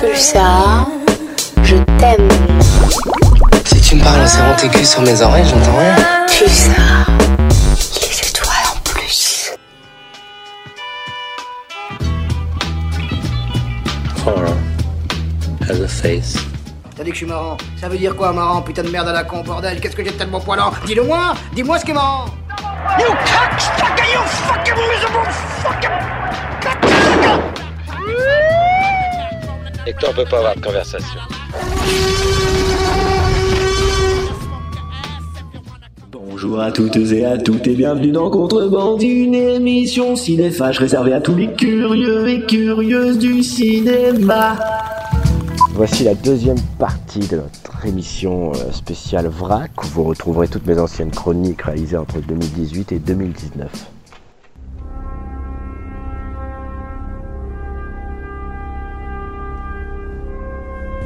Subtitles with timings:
[0.00, 0.86] Pulsar,
[1.62, 2.28] je t'aime.
[3.66, 5.96] Si tu me parles en serrant tes culs sur mes oreilles, j'entends rien.
[6.26, 7.06] Pulsar,
[8.00, 9.50] les étoiles en plus.
[14.24, 14.56] Horror
[15.68, 16.36] has a face.
[16.96, 17.58] T'as dit que je suis marrant.
[17.78, 19.80] Ça veut dire quoi, marrant Putain de merde à la con, bordel?
[19.80, 20.72] Qu'est-ce que j'ai de tellement poilant?
[20.86, 22.24] Dis-le moi Dis-moi ce qui est marrant
[22.98, 25.30] You cocksucker, you fucking miserable
[25.62, 26.49] fucking
[29.90, 31.18] Et toi, on peut pas avoir de conversation.
[36.12, 41.20] Bonjour à toutes et à toutes et bienvenue dans Contrebande, une émission cinéphage réservée à
[41.20, 44.56] tous les curieux et curieuses du cinéma.
[45.72, 50.78] Voici la deuxième partie de notre émission euh, spéciale VRAC où vous retrouverez toutes mes
[50.78, 53.68] anciennes chroniques réalisées entre 2018 et 2019.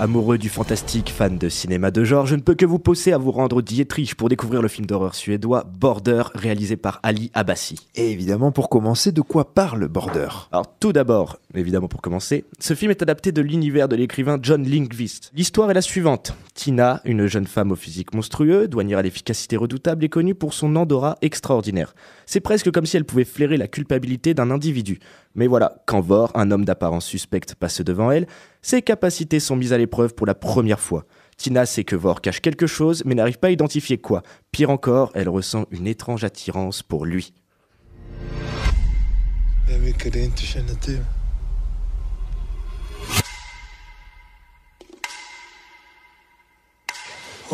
[0.00, 3.18] Amoureux du fantastique, fan de cinéma de genre, je ne peux que vous pousser à
[3.18, 7.76] vous rendre au Dietrich pour découvrir le film d'horreur suédois Border, réalisé par Ali Abbasi.
[7.94, 10.28] Et évidemment, pour commencer, de quoi parle Border?
[10.52, 14.68] Alors tout d'abord, évidemment pour commencer, ce film est adapté de l'univers de l'écrivain John
[14.68, 15.30] Lindqvist.
[15.34, 16.34] L'histoire est la suivante.
[16.54, 20.76] Tina, une jeune femme au physique monstrueux, douanière à l'efficacité redoutable, est connue pour son
[20.76, 21.94] Andorra extraordinaire.
[22.26, 24.98] C'est presque comme si elle pouvait flairer la culpabilité d'un individu.
[25.34, 28.26] Mais voilà, quand Vor, un homme d'apparence suspecte, passe devant elle,
[28.64, 31.04] ses capacités sont mises à l'épreuve pour la première fois.
[31.36, 34.22] Tina sait que Vor cache quelque chose, mais n'arrive pas à identifier quoi.
[34.52, 37.34] Pire encore, elle ressent une étrange attirance pour lui.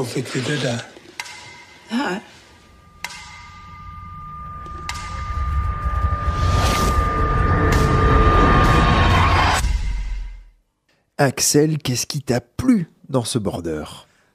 [0.04, 0.80] Fick vi det där?
[11.22, 13.84] Axel, qu'est-ce qui t'a plu dans ce Border?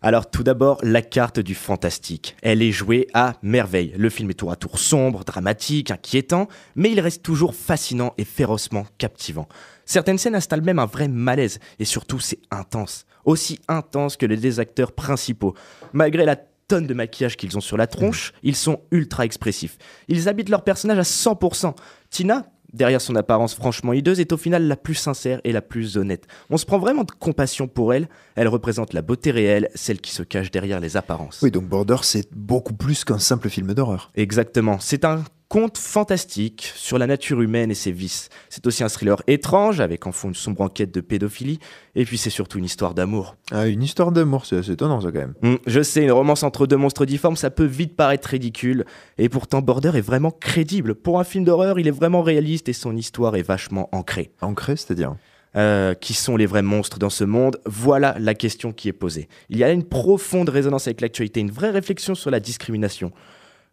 [0.04, 2.36] Alors tout d'abord, la carte du fantastique.
[2.44, 3.96] Elle est jouée à merveille.
[3.98, 8.24] Le film est tour à tour sombre, dramatique, inquiétant, mais il reste toujours fascinant et
[8.24, 9.48] férocement captivant.
[9.86, 13.08] Certaines scènes installent même un vrai malaise, et surtout c'est intense.
[13.24, 15.56] Aussi intense que les deux acteurs principaux.
[15.92, 19.80] Malgré la tonne de maquillage qu'ils ont sur la tronche, ils sont ultra expressifs.
[20.08, 21.74] Ils habitent leur personnage à 100%.
[22.12, 22.46] Tina,
[22.76, 26.26] derrière son apparence franchement hideuse, est au final la plus sincère et la plus honnête.
[26.50, 28.08] On se prend vraiment de compassion pour elle.
[28.36, 31.42] Elle représente la beauté réelle, celle qui se cache derrière les apparences.
[31.42, 34.12] Oui, donc Border, c'est beaucoup plus qu'un simple film d'horreur.
[34.16, 34.78] Exactement.
[34.80, 35.24] C'est un
[35.56, 38.28] conte fantastique sur la nature humaine et ses vices.
[38.50, 41.60] C'est aussi un thriller étrange avec en fond une sombre enquête de pédophilie.
[41.96, 43.38] Et puis c'est surtout une histoire d'amour.
[43.52, 45.34] Ah, une histoire d'amour, c'est assez étonnant ça quand même.
[45.42, 48.84] Hmm, je sais, une romance entre deux monstres difformes, ça peut vite paraître ridicule.
[49.18, 50.94] Et pourtant, Border est vraiment crédible.
[50.94, 54.32] Pour un film d'horreur, il est vraiment réaliste et son histoire est vachement ancrée.
[54.42, 55.16] Ancré, c'est-à-dire
[55.56, 57.62] Euh, qui sont les vrais monstres dans ce monde?
[57.66, 59.30] Voilà la question qui est posée.
[59.48, 63.14] Il y a une profonde résonance avec l'actualité, une vraie réflexion sur la discrimination.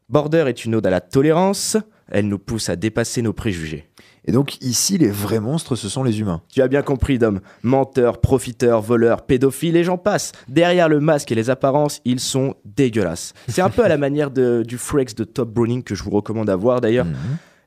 [0.08, 1.76] Border est une ode à la tolérance,
[2.10, 3.88] elle nous pousse à dépasser nos préjugés.
[4.24, 6.42] Et donc ici, les vrais monstres, ce sont les humains.
[6.48, 7.40] Tu as bien compris, Dom.
[7.64, 10.30] Menteurs, profiteurs, voleurs, pédophiles et j'en passe.
[10.48, 13.32] Derrière le masque et les apparences, ils sont dégueulasses.
[13.48, 16.10] C'est un peu à la manière de- du Freaks de Top Browning que je vous
[16.10, 17.06] recommande à voir d'ailleurs.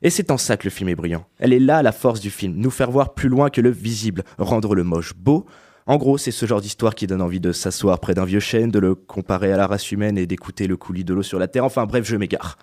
[0.02, 1.26] Et c'est en ça que le film est brillant.
[1.38, 4.22] Elle est là la force du film, nous faire voir plus loin que le visible,
[4.38, 5.44] rendre le moche beau.
[5.88, 8.72] En gros, c'est ce genre d'histoire qui donne envie de s'asseoir près d'un vieux chêne,
[8.72, 11.46] de le comparer à la race humaine et d'écouter le coulis de l'eau sur la
[11.46, 11.64] terre.
[11.64, 12.58] Enfin bref, je m'égare.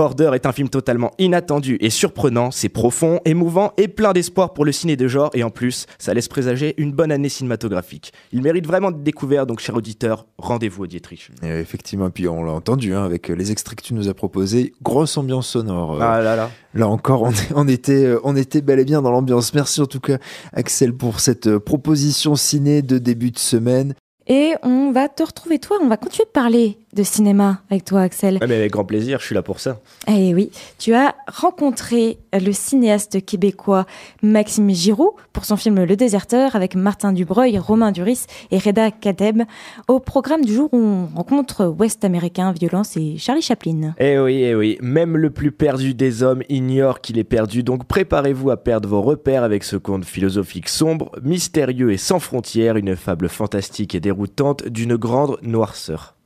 [0.00, 4.64] Border est un film totalement inattendu et surprenant, c'est profond, émouvant et plein d'espoir pour
[4.64, 8.14] le ciné de genre et en plus, ça laisse présager une bonne année cinématographique.
[8.32, 11.30] Il mérite vraiment d'être découvert, donc cher auditeur, rendez-vous au Dietrich.
[11.42, 14.14] Et effectivement, et puis on l'a entendu hein, avec les extraits que tu nous as
[14.14, 15.96] proposés, grosse ambiance sonore.
[15.96, 16.50] euh, Ah là là.
[16.72, 19.52] Là encore, on, était, euh, on était bel et bien dans l'ambiance.
[19.52, 20.16] Merci en tout cas,
[20.54, 23.92] Axel, pour cette euh, proposition ciné de début de semaine.
[24.26, 28.02] Et on va te retrouver toi, on va continuer de parler de cinéma avec toi,
[28.02, 28.38] Axel.
[28.40, 29.78] Ah, mais avec grand plaisir, je suis là pour ça.
[30.08, 33.86] Eh oui, tu as rencontré le cinéaste québécois
[34.22, 39.42] Maxime Giroux pour son film Le Déserteur avec Martin Dubreuil, Romain Duris et Reda Kadeb.
[39.88, 43.94] Au programme du jour, on rencontre Ouest américain, violence et Charlie Chaplin.
[43.98, 47.84] Eh oui, eh oui, même le plus perdu des hommes ignore qu'il est perdu, donc
[47.84, 52.96] préparez-vous à perdre vos repères avec ce conte philosophique sombre, mystérieux et sans frontières, une
[52.96, 56.16] fable fantastique et déroutante d'une grande noirceur.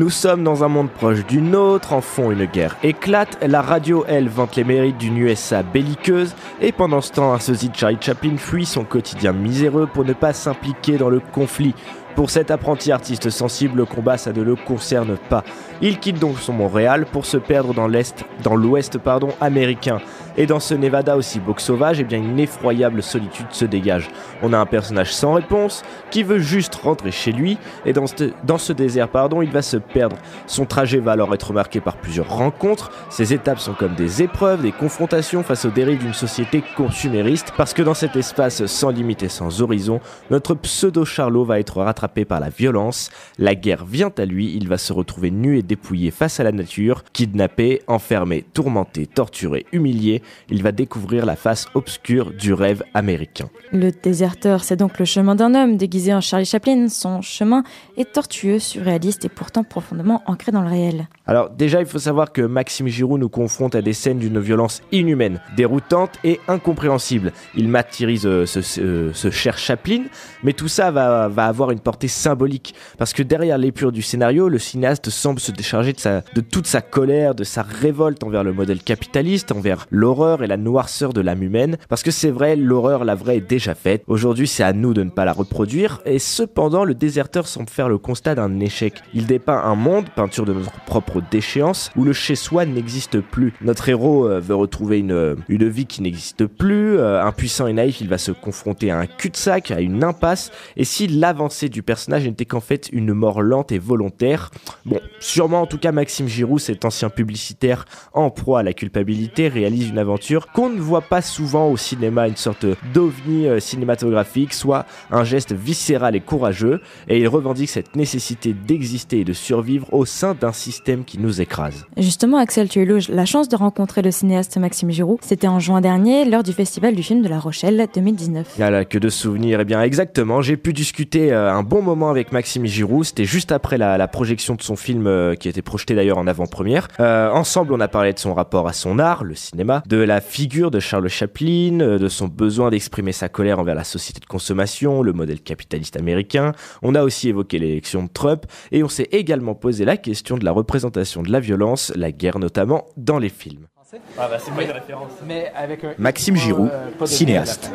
[0.00, 4.02] Nous sommes dans un monde proche du nôtre, en fond une guerre éclate, la radio
[4.08, 7.98] elle vante les mérites d'une USA belliqueuse, et pendant ce temps un sosie de Charlie
[8.00, 11.74] Chaplin fuit son quotidien miséreux pour ne pas s'impliquer dans le conflit.
[12.16, 15.44] Pour cet apprenti artiste sensible, le combat ça ne le concerne pas.
[15.80, 20.00] Il quitte donc son Montréal pour se perdre dans l'est, dans l'ouest pardon américain.
[20.36, 24.08] Et dans ce Nevada aussi beau que sauvage, eh bien une effroyable solitude se dégage.
[24.42, 28.30] On a un personnage sans réponse qui veut juste rentrer chez lui et dans ce,
[28.44, 30.16] dans ce désert pardon, il va se perdre.
[30.46, 32.90] Son trajet va alors être marqué par plusieurs rencontres.
[33.08, 37.72] Ces étapes sont comme des épreuves, des confrontations face aux dérives d'une société consumériste parce
[37.72, 41.99] que dans cet espace sans limite et sans horizon, notre pseudo Charlot va être rattrapé
[42.08, 43.10] par la violence.
[43.38, 46.52] La guerre vient à lui, il va se retrouver nu et dépouillé face à la
[46.52, 53.48] nature, kidnappé, enfermé, tourmenté, torturé, humilié il va découvrir la face obscure du rêve américain.
[53.72, 56.88] Le déserteur, c'est donc le chemin d'un homme déguisé en Charlie Chaplin.
[56.88, 57.62] Son chemin
[57.96, 61.08] est tortueux, surréaliste et pourtant profondément ancré dans le réel.
[61.26, 64.82] Alors déjà, il faut savoir que Maxime Giroux nous confronte à des scènes d'une violence
[64.92, 67.32] inhumaine, déroutante et incompréhensible.
[67.54, 70.04] Il martyrise euh, ce, ce, ce, cher Chaplin,
[70.42, 74.58] mais tout ça va, va avoir une symbolique, parce que derrière l'épure du scénario, le
[74.58, 78.52] cinéaste semble se décharger de, sa, de toute sa colère, de sa révolte envers le
[78.52, 83.04] modèle capitaliste, envers l'horreur et la noirceur de l'âme humaine, parce que c'est vrai, l'horreur,
[83.04, 84.02] la vraie, est déjà faite.
[84.06, 87.88] Aujourd'hui, c'est à nous de ne pas la reproduire, et cependant, le déserteur semble faire
[87.88, 88.94] le constat d'un échec.
[89.14, 93.52] Il dépeint un monde, peinture de notre propre déchéance, où le chez-soi n'existe plus.
[93.60, 98.00] Notre héros euh, veut retrouver une, une vie qui n'existe plus, euh, impuissant et naïf,
[98.00, 102.26] il va se confronter à un cul-de-sac, à une impasse, et si l'avancée du personnage
[102.26, 104.50] n'était qu'en fait une mort lente et volontaire,
[104.84, 109.48] bon, sûrement en tout cas Maxime Giroux, cet ancien publicitaire en proie à la culpabilité,
[109.48, 114.54] réalise une aventure qu'on ne voit pas souvent au cinéma, une sorte d'ovni euh, cinématographique,
[114.54, 119.92] soit un geste viscéral et courageux, et il revendique cette nécessité d'exister et de survivre
[119.92, 121.86] au sein d'un système qui nous écrase.
[121.96, 125.18] Justement, Axel, tu as eu la chance de rencontrer le cinéaste Maxime Giroux.
[125.22, 128.56] C'était en juin dernier, lors du Festival du film de La Rochelle 2019.
[128.60, 129.60] Ah là, que de souvenirs.
[129.60, 130.42] Eh bien, exactement.
[130.42, 133.04] J'ai pu discuter euh, un bon moment avec Maxime Giroux.
[133.04, 136.88] C'était juste après la, projection de son film, euh, qui était projeté d'ailleurs en avant-première.
[136.98, 140.20] Euh, ensemble, on a parlé de son rapport à son art, le cinéma, de la
[140.20, 145.02] figure de Charles Chaplin, de son besoin d'exprimer sa colère envers la société de consommation,
[145.02, 146.52] le modèle capitaliste américain.
[146.82, 150.44] On a aussi évoqué l'élection de Trump et on s'est également posé la question de
[150.44, 153.68] la représentation de la violence, la guerre notamment, dans les films.
[154.16, 155.10] Ah bah c'est pas une référence.
[155.26, 155.94] Mais avec un...
[155.98, 157.72] Maxime Giroux, euh, cinéaste.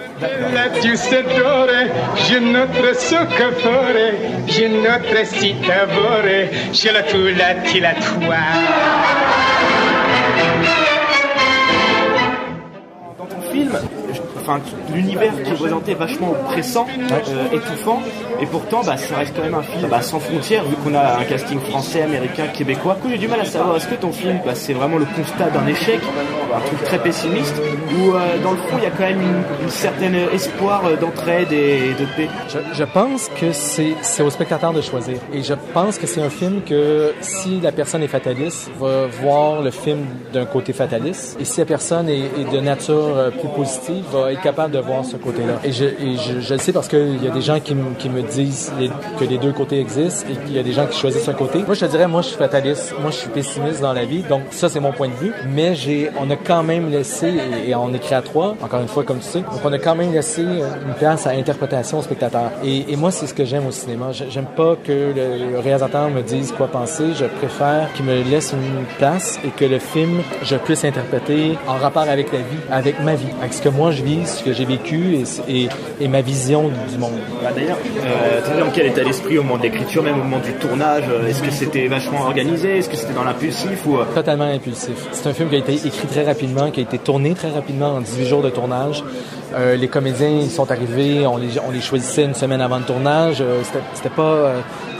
[13.17, 13.71] Dans ton film,
[14.47, 14.59] enfin,
[14.93, 18.01] l'univers qui est présenté est vachement oppressant, euh, étouffant,
[18.39, 21.17] et pourtant, bah, ça reste quand même un film bah, sans frontières, vu qu'on a
[21.19, 22.97] un casting français, américain, québécois.
[23.09, 25.65] J'ai du mal à savoir, est-ce que ton film, bah, c'est vraiment le constat d'un
[25.67, 25.99] échec,
[26.55, 27.55] un truc très pessimiste,
[27.97, 31.51] ou euh, dans le fond, il y a quand même une, une certaine espoir d'entraide
[31.51, 32.29] et de paix?
[32.49, 35.17] Je, je pense que c'est au spectateur de choisir.
[35.33, 39.61] Et je pense que c'est un film que, si la personne est fataliste, va voir
[39.61, 44.03] le film d'un côté fataliste, et si la personne est, est de nature plus positive,
[44.11, 45.59] va capable de voir ce côté-là.
[45.63, 48.09] Et je, et je, je le sais parce qu'il y a des gens qui, qui
[48.09, 48.89] me disent les,
[49.19, 51.59] que les deux côtés existent et qu'il y a des gens qui choisissent un côté.
[51.59, 52.93] Moi, je te dirais, moi, je suis fataliste.
[53.01, 54.23] Moi, je suis pessimiste dans la vie.
[54.23, 55.33] Donc, ça, c'est mon point de vue.
[55.49, 57.33] Mais j'ai, on a quand même laissé,
[57.65, 59.95] et, on écrit à trois, encore une fois, comme tu sais, donc on a quand
[59.95, 62.51] même laissé une place à interprétation au spectateur.
[62.63, 64.11] Et, et moi, c'est ce que j'aime au cinéma.
[64.11, 67.13] J'aime pas que le, réalisateur me dise quoi penser.
[67.15, 71.75] Je préfère qu'il me laisse une place et que le film, je puisse interpréter en
[71.75, 74.53] rapport avec la vie, avec ma vie, avec ce que moi je vis, ce que
[74.53, 77.13] j'ai vécu et, et, et, ma vision du monde.
[77.43, 80.53] Bah D'ailleurs, euh, dans quel état d'esprit au moment de l'écriture, même au moment du
[80.53, 83.97] tournage Est-ce que c'était vachement organisé Est-ce que c'était dans l'impulsif ou...
[84.13, 84.95] Totalement impulsif.
[85.11, 87.95] C'est un film qui a été écrit très rapidement, qui a été tourné très rapidement
[87.95, 89.03] en 18 jours de tournage.
[89.53, 92.83] Euh, les comédiens ils sont arrivés, on les, on les choisissait une semaine avant le
[92.83, 93.37] tournage.
[93.41, 93.61] Euh,
[93.93, 94.55] c'était pas...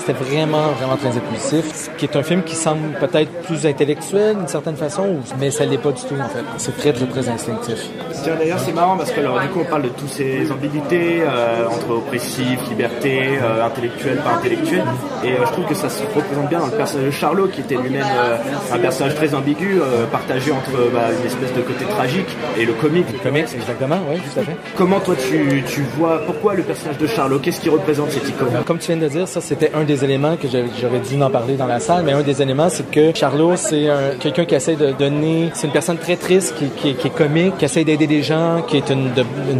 [0.05, 1.65] C'était vraiment, vraiment très impulsif.
[1.74, 5.65] Ce qui est un film qui semble peut-être plus intellectuel d'une certaine façon, mais ça
[5.65, 6.43] l'est pas du tout en fait.
[6.57, 7.89] C'est très, très, très instinctif.
[8.24, 11.67] D'ailleurs, c'est marrant parce que alors, du coup, on parle de toutes ces ambiguïtés euh,
[11.67, 14.83] entre oppressif, liberté, euh, intellectuel, pas intellectuel.
[15.24, 17.62] Et euh, je trouve que ça se représente bien dans le personnage de Charlot, qui
[17.62, 18.38] était lui-même euh,
[18.74, 22.74] un personnage très ambigu, euh, partagé entre bah, une espèce de côté tragique et le
[22.74, 23.07] comique.
[23.12, 24.55] Le comique, exactement, oui, tout à fait.
[24.75, 28.50] Comment toi tu, tu vois, pourquoi le personnage de Charlot Qu'est-ce qui représente cette icône?
[28.67, 31.55] Comme tu viens de dire, ça c'était un des éléments que j'aurais dû en parler
[31.55, 34.75] dans la salle, mais un des éléments c'est que Charlot c'est un- quelqu'un qui essaie
[34.75, 38.61] de donner, c'est une personne très triste, qui, est comique, qui essaie d'aider des gens,
[38.67, 39.09] qui est une,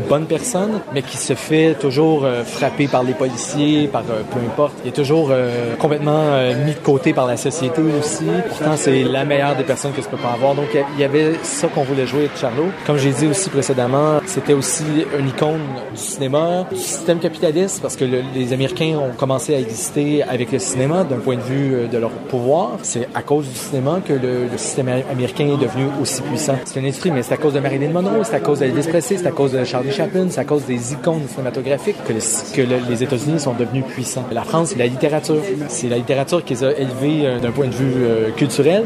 [0.10, 4.40] bonne personne, mais qui se fait toujours euh, frapper par les policiers, par euh, peu
[4.46, 4.74] importe.
[4.84, 6.24] Il est toujours euh, complètement
[6.66, 8.26] mis de côté par la société aussi.
[8.50, 10.56] Pourtant c'est la meilleure des personnes que je peux pas avoir.
[10.56, 12.68] Donc il y avait ça qu'on voulait jouer avec Charlot.
[12.86, 14.84] Comme j'ai dit aussi précédemment, c'était aussi
[15.20, 15.62] une icône
[15.94, 20.52] du cinéma, du système capitaliste, parce que le- les Américains ont commencé à exister avec
[20.52, 22.72] le cinéma d'un point de vue euh, de leur pouvoir.
[22.84, 26.56] C'est à cause du cinéma que le, système américain est devenu aussi puissant.
[26.66, 29.18] C'est une industrie, mais c'est à cause de Marilyn Monroe, c'est à cause d'Elvis Presley,
[29.18, 32.20] c'est à cause de Charlie Chaplin, c'est à cause des icônes cinématographiques que, le-
[32.56, 34.26] que le- les États-Unis sont devenus puissants.
[34.32, 35.38] La France, c'est la littérature.
[35.68, 38.86] C'est la littérature qui les a élevés euh, d'un point de vue euh, culturel.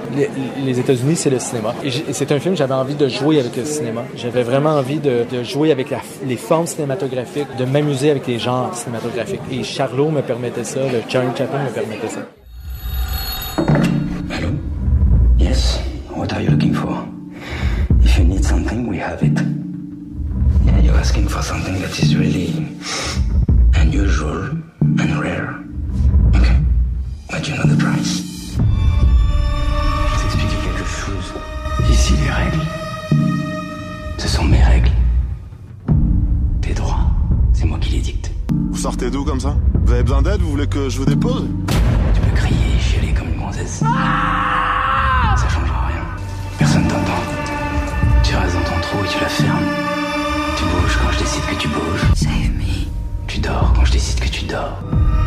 [0.65, 1.73] Les, États-Unis, c'est le cinéma.
[1.83, 4.03] Et c'est un film, j'avais envie de jouer avec le cinéma.
[4.15, 5.93] J'avais vraiment envie de, jouer avec
[6.25, 9.41] les formes cinématographiques, de m'amuser avec les genres cinématographiques.
[9.51, 10.99] Et Charlot me permettait ça, le
[11.35, 12.21] Charlie Chaplin me permettait ça.
[15.37, 15.79] Yes.
[16.09, 17.05] What are you looking for?
[18.03, 19.39] If you need something, we have it.
[20.65, 22.67] Yeah, you're asking for something that is really
[23.75, 24.49] unusual
[24.81, 25.55] and rare.
[26.35, 26.57] Okay.
[27.29, 28.23] But you know the price.
[28.55, 31.33] Je vais t'expliquer quelque chose.
[31.89, 32.65] Ici, les règles,
[34.17, 34.91] ce sont mes règles.
[36.61, 37.05] Tes droits,
[37.53, 38.28] c'est moi qui les dicte.
[38.51, 41.47] Vous sortez d'où comme ça Vous avez besoin d'aide Vous voulez que je vous dépose
[42.13, 43.79] Tu peux crier et chialer comme une gonzesse.
[43.79, 46.03] Ça changera rien.
[46.57, 47.21] Personne t'entend.
[48.23, 49.65] Tu restes dans ton trou et tu la fermes.
[50.57, 52.05] Tu bouges quand je décide que tu bouges.
[52.15, 52.87] Save me.
[53.27, 54.77] Tu dors quand je décide que tu dors.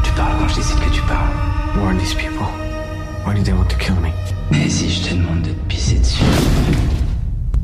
[0.03, 1.31] Tu parles quand je décide que tu parles.
[1.77, 2.47] Who are these people?
[3.27, 4.11] Why do they want to kill me?
[4.55, 6.23] Et si je te demande de te pisser dessus?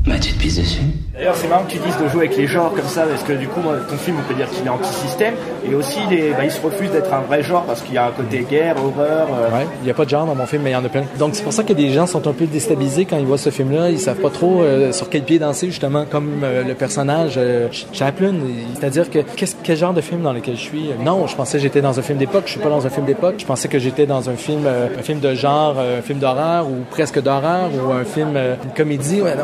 [0.05, 0.79] Bah tu te pisses dessus.
[1.13, 3.33] D'ailleurs, c'est marrant que tu dises de jouer avec les genres comme ça, parce que
[3.33, 5.33] du coup, moi, ton film, on peut dire qu'il est anti-système,
[5.69, 7.97] et aussi, il, est- bah, il se refuse d'être un vrai genre, parce qu'il y
[7.97, 9.27] a un côté guerre, horreur.
[9.33, 10.85] euh, Ouais, il n'y a pas de genre dans mon film, mais il y en
[10.85, 11.03] a plein.
[11.19, 13.49] Donc c'est pour ça que des gens sont un peu déstabilisés quand ils voient ce
[13.49, 13.89] film-là.
[13.89, 17.67] Ils savent pas trop euh, sur quel pied danser, justement, comme euh, le personnage euh,
[17.67, 18.35] Ch- Chaplin.
[18.75, 20.91] C'est-à-dire que qu'est-ce- quel genre de film dans lequel je suis?
[21.03, 22.43] Non, je pensais que j'étais dans un film d'époque.
[22.45, 23.35] Je suis pas dans un film d'époque.
[23.39, 26.19] Je pensais que j'étais dans un film, euh, un film de genre, euh, un film
[26.19, 29.21] d'horreur ou presque d'horreur ou un film, euh, une comédie.
[29.21, 29.43] Ouais, non,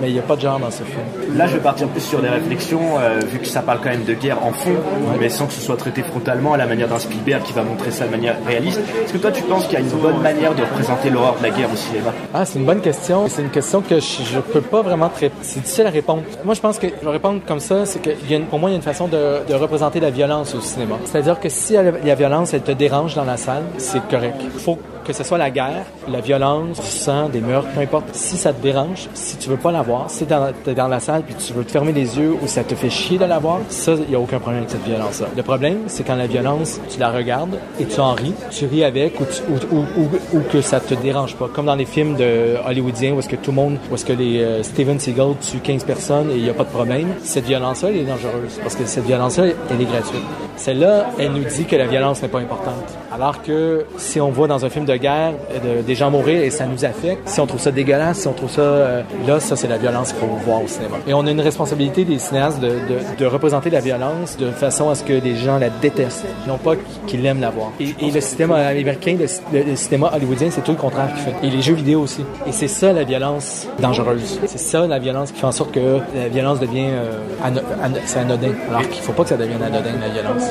[0.00, 1.36] mais il n'y a pas de genre dans ce film.
[1.36, 4.04] Là, je vais partir plus sur des réflexions, euh, vu que ça parle quand même
[4.04, 4.74] de guerre en fond,
[5.20, 7.90] mais sans que ce soit traité frontalement à la manière d'un Spielberg qui va montrer
[7.90, 8.80] ça de manière réaliste.
[9.04, 11.42] Est-ce que toi, tu penses qu'il y a une bonne manière de représenter l'horreur de
[11.42, 12.12] la guerre au cinéma?
[12.32, 13.26] Ah, c'est une bonne question.
[13.28, 15.30] C'est une question que je, je peux pas vraiment très.
[15.42, 16.22] C'est difficile à répondre.
[16.44, 17.84] Moi, je pense que je vais répondre comme ça.
[17.86, 19.54] C'est que il y a une- pour moi, il y a une façon de, de
[19.54, 20.96] représenter la violence au cinéma.
[21.04, 24.36] C'est-à-dire que si la, la violence, elle te dérange dans la salle, c'est correct.
[24.58, 28.14] Faut que ce soit la guerre, la violence, du sang, des meurtres, peu importe.
[28.14, 31.22] Si ça te dérange, si tu veux pas la voir, si t'es dans, la salle
[31.22, 33.60] puis tu veux te fermer les yeux ou ça te fait chier de la voir,
[33.68, 35.28] ça, il y a aucun problème avec cette violence-là.
[35.36, 38.84] Le problème, c'est quand la violence, tu la regardes et tu en ris, tu ris
[38.84, 41.48] avec ou, que ça te dérange pas.
[41.52, 44.12] Comme dans les films de hollywoodiens où est-ce que tout le monde, où est-ce que
[44.12, 47.08] les euh, Steven Seagal tue 15 personnes et il y a pas de problème.
[47.22, 50.22] Cette violence-là, elle est dangereuse parce que cette violence-là, elle est gratuite.
[50.56, 52.94] Celle-là, elle nous dit que la violence n'est pas importante.
[53.12, 55.32] Alors que si on voit dans un film de guerre
[55.62, 58.32] de- des gens mourir et ça nous affecte, si on trouve ça dégueulasse, si on
[58.32, 58.60] trouve ça...
[58.62, 60.96] euh, là, ça, c'est la violence qu'il faut voir au cinéma.
[61.06, 64.90] Et on a une responsabilité des cinéastes de, de, de représenter la violence de façon
[64.90, 66.72] à ce que les gens la détestent, non pas
[67.06, 67.70] qu'ils aiment la voir.
[67.80, 69.26] Et, et le cinéma américain, le,
[69.58, 71.46] le- le cinéma hollywoodien, c'est tout le contraire qu'il fait.
[71.46, 72.22] Et les jeux vidéo aussi.
[72.46, 74.38] Et c'est ça la violence dangereuse.
[74.46, 77.96] C'est ça la violence qui fait en sorte que la violence devient euh, ano- ano-
[78.06, 78.52] c'est anodin.
[78.68, 80.44] Alors qu'il faut pas que ça devienne anodin, la violence.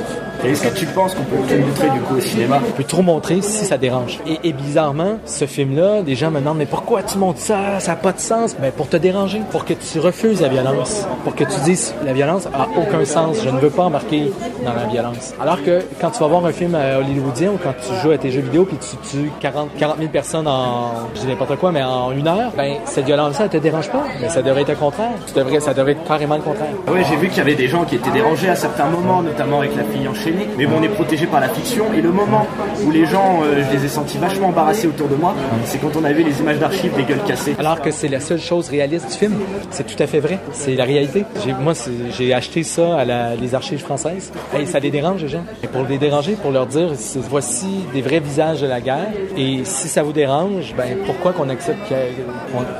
[0.43, 2.59] Et est-ce que tu penses qu'on peut tout montrer du coup au cinéma?
[2.67, 4.19] On peut trop montrer si ça dérange.
[4.27, 7.79] Et, et bizarrement, ce film-là, des gens me demandent mais pourquoi tu montres ça?
[7.79, 8.55] Ça n'a pas de sens.
[8.61, 12.13] Mais pour te déranger, pour que tu refuses la violence, pour que tu dises la
[12.13, 13.37] violence a aucun sens.
[13.43, 14.31] Je ne veux pas embarquer
[14.65, 15.33] dans la violence.
[15.39, 18.17] Alors que quand tu vas voir un film euh, hollywoodien ou quand tu joues à
[18.17, 21.71] tes jeux vidéo puis tu tues 40, 40 000 personnes en, je dis n'importe quoi,
[21.71, 24.03] mais en une heure, ben cette violence-là, elle te dérange pas.
[24.21, 25.11] Mais ça devrait être le contraire.
[25.27, 26.73] Ça devrait être carrément le contraire.
[26.87, 29.59] Oui, j'ai vu qu'il y avait des gens qui étaient dérangés à certains moments, notamment
[29.59, 30.47] avec la fille enchaînée.
[30.57, 31.85] Mais bon, on est protégé par la fiction.
[31.95, 32.45] Et le moment
[32.85, 35.33] où les gens, euh, je les ai sentis vachement embarrassé autour de moi,
[35.65, 37.55] c'est quand on a vu les images d'archives des gueules cassées.
[37.59, 39.33] Alors que c'est la seule chose réaliste du film.
[39.69, 40.39] C'est tout à fait vrai.
[40.51, 41.25] C'est la réalité.
[41.59, 41.73] Moi,
[42.17, 44.31] j'ai acheté ça à la- les archives françaises.
[44.57, 45.43] Et ça les dérange, les gens?
[45.63, 46.89] Et pour les déranger, pour leur dire,
[47.29, 49.07] voici des vrais visages de la guerre.
[49.37, 51.93] Et si ça vous dérange, ben pourquoi qu'on accepte,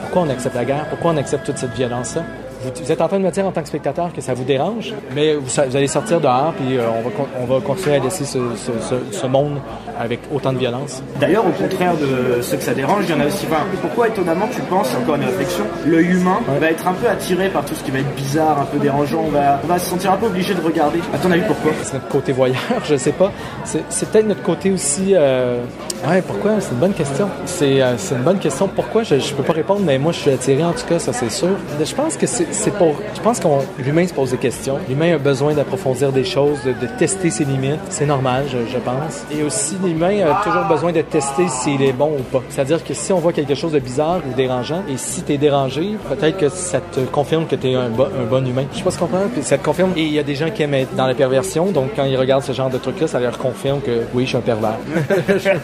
[0.01, 0.85] pourquoi on accepte la guerre?
[0.89, 2.23] Pourquoi on accepte toute cette violence-là?
[2.63, 4.43] Vous, vous êtes en train de me dire en tant que spectateur que ça vous
[4.43, 7.96] dérange, mais vous, vous allez sortir dehors puis euh, on, va, con- on va continuer
[7.98, 8.72] à laisser ce, ce-
[9.12, 9.58] ce- ce monde
[10.00, 11.03] avec autant de violence.
[11.20, 13.46] D'ailleurs, au contraire de ceux que ça dérange, il y en a aussi.
[13.50, 17.50] Enfin, pourquoi étonnamment tu penses, encore une réflexion, l'œil humain va être un peu attiré
[17.50, 19.24] par tout ce qui va être bizarre, un peu dérangeant.
[19.27, 21.00] On va, on va se sentir un peu obligé de regarder.
[21.13, 21.72] À ton avis, pourquoi?
[21.84, 23.32] C'est notre côté voyeur, je sais pas.
[23.65, 25.12] C'est c'est peut-être notre côté aussi.
[25.13, 25.63] euh,
[26.05, 26.60] Ouais, pourquoi?
[26.60, 27.29] C'est une bonne question.
[27.45, 28.67] C'est euh, c'est une bonne question.
[28.67, 29.03] Pourquoi?
[29.03, 31.29] Je, je peux pas répondre, mais moi je suis attiré en tout cas, ça c'est
[31.31, 31.50] sûr.
[31.81, 32.95] Je pense que c'est c'est pour.
[33.15, 34.77] Je pense qu'on l'humain se pose des questions.
[34.89, 37.79] L'humain a besoin d'approfondir des choses, de, de tester ses limites.
[37.89, 39.24] C'est normal, je, je pense.
[39.31, 42.43] Et aussi l'humain a toujours besoin de tester s'il est bon ou pas.
[42.50, 45.98] C'est-à-dire que si on voit quelque chose de bizarre ou dérangeant, et si t'es dérangé,
[46.10, 48.65] peut-être que ça te confirme que t'es un, bo- un bon humain.
[48.74, 49.27] Je sais pas ce qu'on comprend.
[49.33, 49.91] Puis ça te confirme.
[49.95, 52.17] Et il y a des gens qui aiment être dans la perversion, donc quand ils
[52.17, 54.75] regardent ce genre de truc-là, ça leur confirme que oui, je suis un pervers.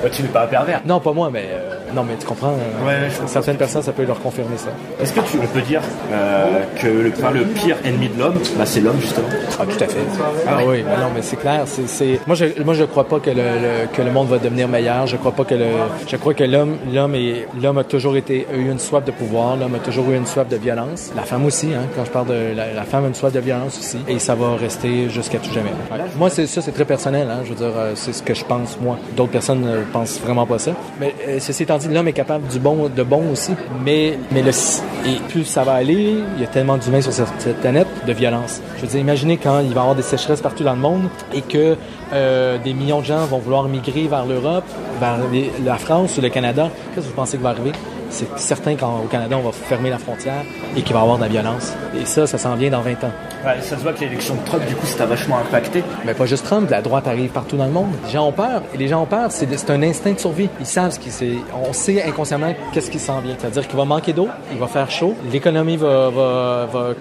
[0.11, 0.81] tu n'es pas un pervers.
[0.85, 2.49] Non, pas moi, mais euh, non, mais tu comprends.
[2.53, 3.27] euh, Ouais, ouais, je comprends.
[3.27, 4.69] certaines personnes, ça peut leur confirmer ça.
[5.01, 5.81] Est-ce que tu, on peut dire
[6.11, 6.45] euh,
[6.81, 9.27] que le, enfin, le pire ennemi de l'homme, bah, c'est l'homme justement?
[9.59, 9.99] Ah, tout à fait.
[10.47, 11.61] Ah oui, mais non, mais c'est clair.
[11.65, 12.19] C'est.
[12.27, 15.07] Moi, je, moi, je crois pas que le, le- que le monde va devenir meilleur.
[15.07, 15.65] Je crois pas que le,
[16.07, 19.11] je crois que l'homme, l'homme est, l'homme a toujours été, a eu une soif de
[19.11, 19.55] pouvoir.
[19.57, 21.11] L'homme a toujours eu une soif de violence.
[21.15, 21.81] La femme aussi, hein.
[21.95, 23.97] Quand je parle de la, la femme a une soif de violence aussi.
[24.07, 25.71] Et ça va rester jusqu'à tout jamais.
[25.91, 25.97] Ouais.
[26.17, 27.39] Moi, c'est ça, c'est très personnel, hein.
[27.43, 28.97] Je veux dire, c'est ce que je pense, moi.
[29.15, 29.83] D'autres personnes ne
[30.19, 30.71] pensent vraiment pas ça.
[30.99, 33.53] Mais, euh, ceci étant dit, l'homme est capable du bon, de bon aussi.
[33.83, 37.87] Mais, mais et plus ça va aller, il y a tellement d'humains sur cette, planète
[38.05, 38.61] de violence.
[38.77, 41.09] Je veux dire, imaginez quand il va y avoir des sécheresses partout dans le monde
[41.33, 41.75] et que
[42.13, 44.65] euh, des millions de gens vont vouloir migrer vers l'Europe,
[44.99, 45.17] vers
[45.63, 46.69] la France ou le Canada.
[46.93, 47.71] Qu'est-ce que vous pensez qui va arriver?
[48.09, 50.43] C'est certain qu'au Canada, on va fermer la frontière
[50.75, 51.73] et qu'il va y avoir de la violence.
[51.99, 53.11] Et ça, ça s'en vient dans 20 ans.
[53.45, 55.83] Ouais, ça se voit que l'élection de Trump, du coup, ça t'a vachement impacté.
[56.05, 57.91] Mais pas juste Trump, la droite arrive partout dans le monde.
[58.05, 58.63] Les gens ont peur.
[58.73, 60.49] Et les gens ont peur, c'est c'est un instinct de survie.
[60.59, 61.35] Ils savent ce qui c'est.
[61.53, 63.35] On sait inconsciemment qu'est-ce qui s'en vient.
[63.37, 66.93] C'est-à-dire qu'il va manquer d'eau, il va faire chaud, l'économie va, va, va,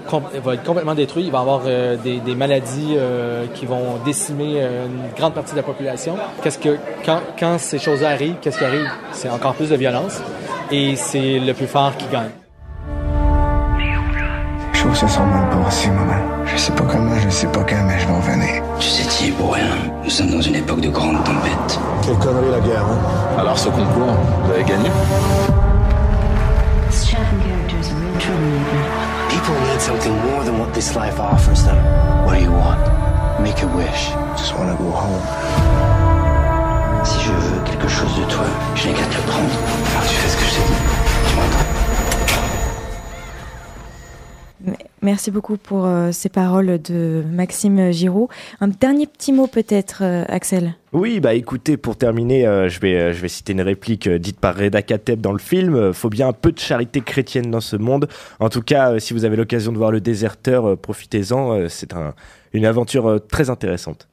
[0.45, 3.97] va être complètement détruite, il va y avoir euh, des, des maladies euh, qui vont
[4.05, 6.17] décimer euh, une grande partie de la population.
[6.43, 8.89] Qu'est-ce que quand, quand ces choses-là arrivent, qu'est-ce qui arrive?
[9.13, 10.21] C'est encore plus de violence
[10.71, 12.31] et c'est le plus fort qui gagne.
[14.73, 16.15] Les choses se sont mal passées, maman.
[16.47, 18.63] Je sais pas comment, je sais pas quand, mais je vais revenir.
[18.79, 19.77] Tu sais, t'y es pour rien.
[20.05, 21.79] Nous sommes dans une époque de grande tempête.
[22.03, 24.91] Quelle connerie la guerre, hein Alors ce concours, vous avez gagné
[29.31, 31.77] People need something more than what this life offers them.
[32.25, 32.79] What do you want?
[33.41, 34.11] Make a wish.
[34.37, 35.23] Just wanna go home.
[37.05, 39.51] Si je veux quelque chose de toi, je n'ai qu'à te le prendre.
[39.97, 41.29] Alors tu fais ce que je.
[41.31, 41.65] Tu m'entends?
[45.01, 48.29] Merci beaucoup pour euh, ces paroles de Maxime Giraud.
[48.61, 50.75] Un dernier petit mot peut-être, euh, Axel?
[50.93, 54.19] Oui, bah écoutez, pour terminer, euh, je, vais, euh, je vais citer une réplique euh,
[54.19, 55.77] dite par Reda Kateb dans le film.
[55.77, 58.09] Euh, faut bien un peu de charité chrétienne dans ce monde.
[58.41, 61.53] En tout cas, euh, si vous avez l'occasion de voir Le Déserteur, euh, profitez-en.
[61.53, 62.15] euh, c'est un-
[62.53, 64.09] une aventure euh, très intéressante.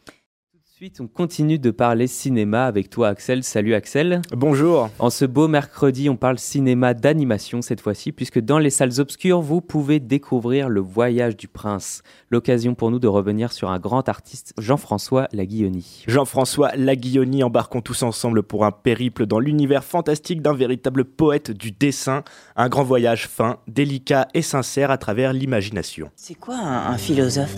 [0.75, 3.45] Ensuite, on continue de parler cinéma avec toi, Axel.
[3.45, 4.21] Salut, Axel.
[4.35, 4.89] Bonjour.
[4.99, 9.39] En ce beau mercredi, on parle cinéma d'animation cette fois-ci, puisque dans les salles obscures,
[9.39, 12.03] vous pouvez découvrir Le Voyage du Prince.
[12.29, 16.03] L'occasion pour nous de revenir sur un grand artiste, Jean-François Laguilloni.
[16.07, 21.71] Jean-François Laguilloni, embarquons tous ensemble pour un périple dans l'univers fantastique d'un véritable poète du
[21.71, 22.23] dessin.
[22.57, 26.11] Un grand voyage fin, délicat et sincère à travers l'imagination.
[26.17, 27.55] C'est quoi un, un philosophe?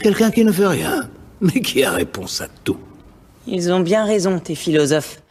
[0.00, 1.08] Quelqu'un qui ne fait rien,
[1.40, 2.78] mais qui a réponse à tout?
[3.46, 5.22] Ils ont bien raison, tes philosophes.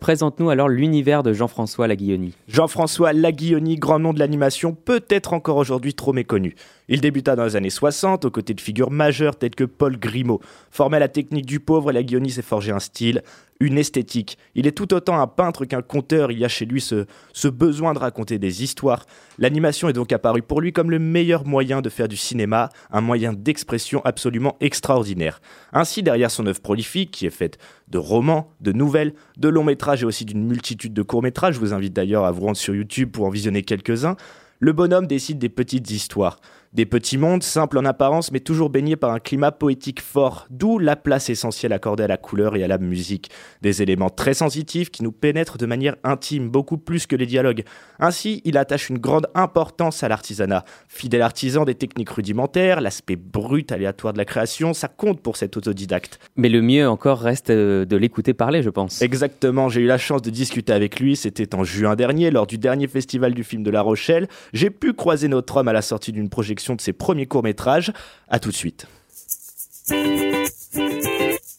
[0.00, 2.34] Présente-nous alors l'univers de Jean-François Laguilloni.
[2.48, 6.56] Jean-François Laguilloni, grand nom de l'animation, peut-être encore aujourd'hui trop méconnu.
[6.88, 10.40] Il débuta dans les années 60 aux côtés de figures majeures telles que Paul Grimaud.
[10.70, 13.22] Formé à la technique du pauvre, Laguilloni s'est forgé un style,
[13.58, 14.38] une esthétique.
[14.54, 17.48] Il est tout autant un peintre qu'un conteur, il y a chez lui ce, ce
[17.48, 19.04] besoin de raconter des histoires.
[19.38, 23.00] L'animation est donc apparue pour lui comme le meilleur moyen de faire du cinéma, un
[23.00, 25.40] moyen d'expression absolument extraordinaire.
[25.72, 30.02] Ainsi, derrière son œuvre prolifique, qui est faite de romans, de nouvelles, de longs métrages
[30.02, 32.74] et aussi d'une multitude de courts métrages, je vous invite d'ailleurs à vous rendre sur
[32.74, 34.16] YouTube pour en visionner quelques-uns,
[34.58, 36.38] le bonhomme décide des petites histoires,
[36.76, 40.78] Des petits mondes, simples en apparence, mais toujours baignés par un climat poétique fort, d'où
[40.78, 43.30] la place essentielle accordée à la couleur et à la musique.
[43.62, 47.64] Des éléments très sensitifs qui nous pénètrent de manière intime, beaucoup plus que les dialogues.
[47.98, 50.66] Ainsi, il attache une grande importance à l'artisanat.
[50.86, 55.56] Fidèle artisan des techniques rudimentaires, l'aspect brut, aléatoire de la création, ça compte pour cet
[55.56, 56.18] autodidacte.
[56.36, 59.00] Mais le mieux encore reste euh, de l'écouter parler, je pense.
[59.00, 62.58] Exactement, j'ai eu la chance de discuter avec lui, c'était en juin dernier, lors du
[62.58, 64.28] dernier festival du film de La Rochelle.
[64.52, 67.92] J'ai pu croiser notre homme à la sortie d'une projection de ses premiers courts-métrages.
[68.28, 68.86] À tout de suite.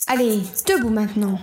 [0.07, 1.39] Allez, debout maintenant.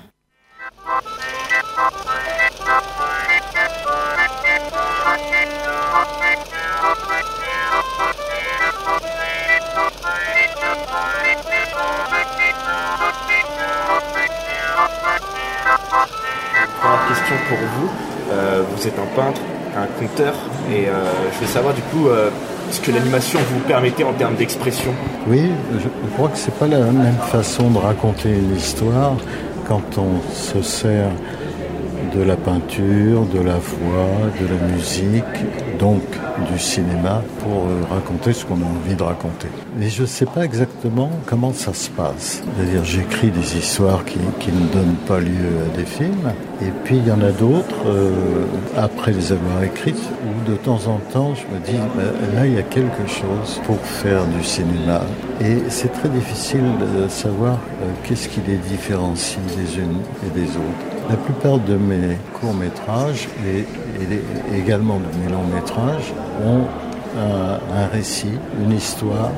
[16.81, 17.91] Première question pour vous.
[18.31, 19.41] Euh, vous êtes un peintre,
[19.77, 20.35] un conteur,
[20.71, 22.31] et euh, je veux savoir du coup euh,
[22.71, 24.93] ce que l'animation vous permettait en termes d'expression.
[25.29, 29.17] Oui, je, crois que c'est pas la même façon de raconter une histoire
[29.67, 31.11] quand on se sert
[32.15, 36.03] de la peinture, de la voix, de la musique, donc
[36.53, 39.49] du cinéma, pour euh, raconter ce qu'on a envie de raconter.
[39.77, 42.43] Mais je ne sais pas exactement comment ça se passe.
[42.57, 46.31] C'est-à-dire, j'écris des histoires qui, qui, ne donnent pas lieu à des films,
[46.63, 48.45] et puis il y en a d'autres, euh,
[48.77, 52.55] après les avoir écrites, où de temps en temps, je me dis, ben, là, il
[52.55, 55.01] y a quelque chose pour faire du cinéma.
[55.41, 56.65] Et c'est très difficile
[56.97, 61.11] de savoir euh, qu'est-ce qui les différencie des unes et des autres.
[61.11, 66.13] La plupart de mes courts-métrages et, et, également de mes longs-métrages
[66.45, 66.65] ont
[67.17, 68.33] un, récit,
[68.63, 69.31] une histoire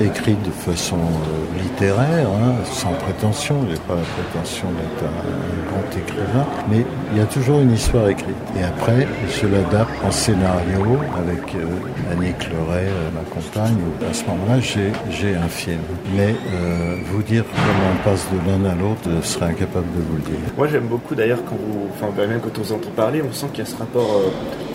[0.00, 3.62] écrite de façon euh, littéraire, hein, sans prétention.
[3.62, 8.08] N'ai pas la prétention d'être un, grand écrivain, mais il y a toujours une histoire
[8.08, 8.36] écrite.
[8.58, 11.64] Et après, je l'adapte en scénario avec euh,
[12.10, 13.78] Leray, euh, ma compagne.
[14.08, 15.80] À ce moment-là, j'ai un film.
[16.14, 20.02] Mais euh, vous dire comment on passe de l'un à l'autre, je serais incapable de
[20.02, 20.38] vous le dire.
[20.56, 23.46] Moi, j'aime beaucoup d'ailleurs quand vous, enfin même quand on vous entend parler, on sent
[23.52, 24.20] qu'il y a ce rapport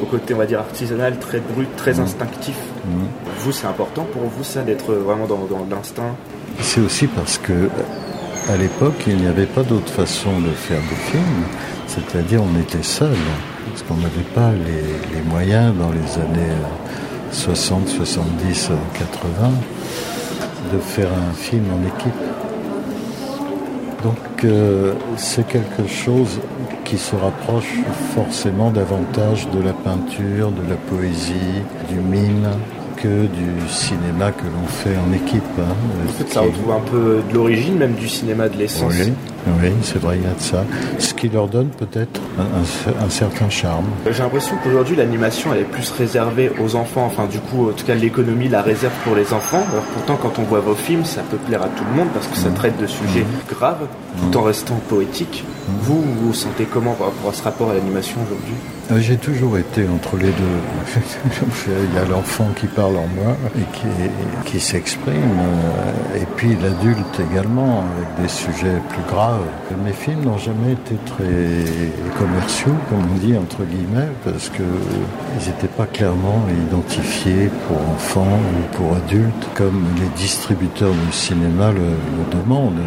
[0.02, 2.00] au côté, on va dire, artisanal, très brut, très mmh.
[2.00, 2.56] instinctif.
[2.86, 2.90] Mmh.
[3.40, 6.16] Vous, c'est important pour vous ça d'être vraiment dans, dans l'instinct?
[6.62, 7.70] C'est aussi parce que
[8.50, 11.44] à l'époque, il n'y avait pas d'autre façon de faire des films,
[11.88, 13.16] c'est-à-dire on était seul,
[13.68, 16.56] parce qu'on n'avait pas les, les, moyens dans les années
[17.32, 19.52] 60, 70, 80
[20.74, 22.14] de faire un film en équipe.
[24.04, 26.40] Donc euh, c'est quelque chose
[26.86, 27.74] qui se rapproche
[28.16, 32.50] forcément davantage de la peinture, de la poésie, du mime
[33.02, 35.44] que du cinéma que l'on fait en équipe.
[35.60, 35.74] Hein,
[36.08, 38.94] en fait, ça retrouve un peu de l'origine, même du cinéma de l'essence.
[38.98, 39.14] Oui,
[39.62, 40.64] oui c'est vrai, il y a de ça.
[40.98, 43.86] Ce qui leur donne peut-être un, un, un, certain charme.
[44.06, 47.06] J'ai l'impression qu'aujourd'hui, l'animation elle est plus réservée aux enfants.
[47.06, 49.64] Enfin, du coup, en tout cas, l'économie la réserve pour les enfants.
[49.72, 52.28] Alors pourtant, quand on voit vos films, ça peut plaire à tout le monde parce
[52.28, 53.54] que ça traite de sujets mmh.
[53.54, 53.88] graves,
[54.22, 55.44] tout en restant poétique.
[55.82, 58.56] Vous, vous vous sentez comment par rapport à ce rapport à l'animation aujourd'hui?
[58.98, 60.60] J'ai toujours été entre les deux.
[61.68, 63.88] Il y a l'enfant qui parle en moi et qui,
[64.52, 65.40] qui s'exprime,
[66.16, 69.46] et puis l'adulte également, avec des sujets plus graves.
[69.86, 75.68] Mes films n'ont jamais été très commerciaux, comme on dit, entre guillemets, parce qu'ils n'étaient
[75.68, 82.82] pas clairement identifiés pour enfants ou pour adultes, comme les distributeurs du cinéma le, demandent.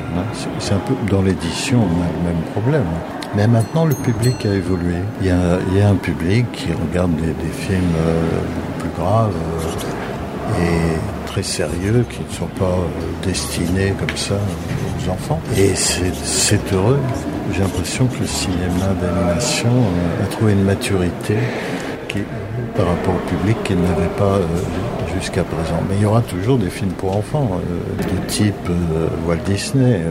[0.59, 2.87] C'est un peu dans l'édition, on a le même problème.
[3.35, 4.97] Mais maintenant, le public a évolué.
[5.97, 8.21] Public qui regarde des, des films euh,
[8.79, 15.11] plus graves euh, et très sérieux, qui ne sont pas euh, destinés comme ça aux
[15.11, 15.41] enfants.
[15.57, 17.01] Et c'est heureux.
[17.53, 19.71] J'ai l'impression que le cinéma d'animation
[20.23, 21.37] a trouvé une maturité
[22.09, 22.19] qui,
[22.77, 24.39] par rapport au public qu'il n'avait pas
[25.23, 25.81] jusqu'à présent.
[25.89, 30.01] Mais il y aura toujours des films pour enfants, euh, de type euh, Walt Disney.
[30.01, 30.11] Euh,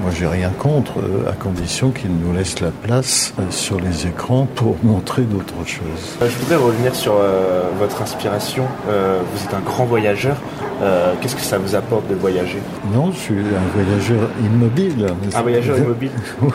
[0.00, 0.94] moi, j'ai rien contre,
[1.28, 6.16] à condition qu'ils nous laissent la place sur les écrans pour montrer d'autres choses.
[6.20, 7.14] Je voudrais revenir sur
[7.78, 8.64] votre inspiration.
[8.86, 10.36] vous êtes un grand voyageur.
[10.80, 12.58] Euh, Qu'est-ce que ça vous apporte de voyager?
[12.94, 15.06] Non, je suis un voyageur immobile.
[15.34, 16.10] Un voyageur immobile?
[16.40, 16.50] Oui,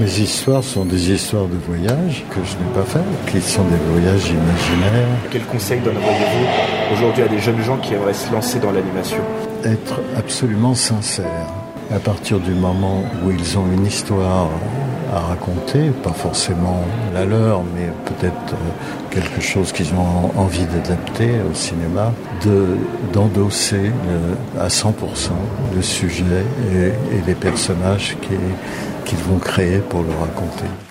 [0.00, 3.76] mes histoires sont des histoires de voyage que je n'ai pas fait, qui sont des
[3.92, 5.06] voyages imaginaires.
[5.30, 9.18] Quel conseil donneriez-vous aujourd'hui à des jeunes gens qui aimeraient se lancer dans l'animation?
[9.64, 11.46] Être absolument sincère.
[11.94, 14.48] À partir du moment où ils ont une histoire
[15.14, 16.82] à raconter, pas forcément
[17.14, 18.54] la leur, mais peut-être
[19.10, 22.12] quelque chose qu'ils ont envie d'adapter au cinéma,
[23.12, 24.92] d'endosser de, à 100%
[25.74, 28.38] le sujet et, les personnages qu'ils
[29.04, 30.85] qu vont créer pour le raconter.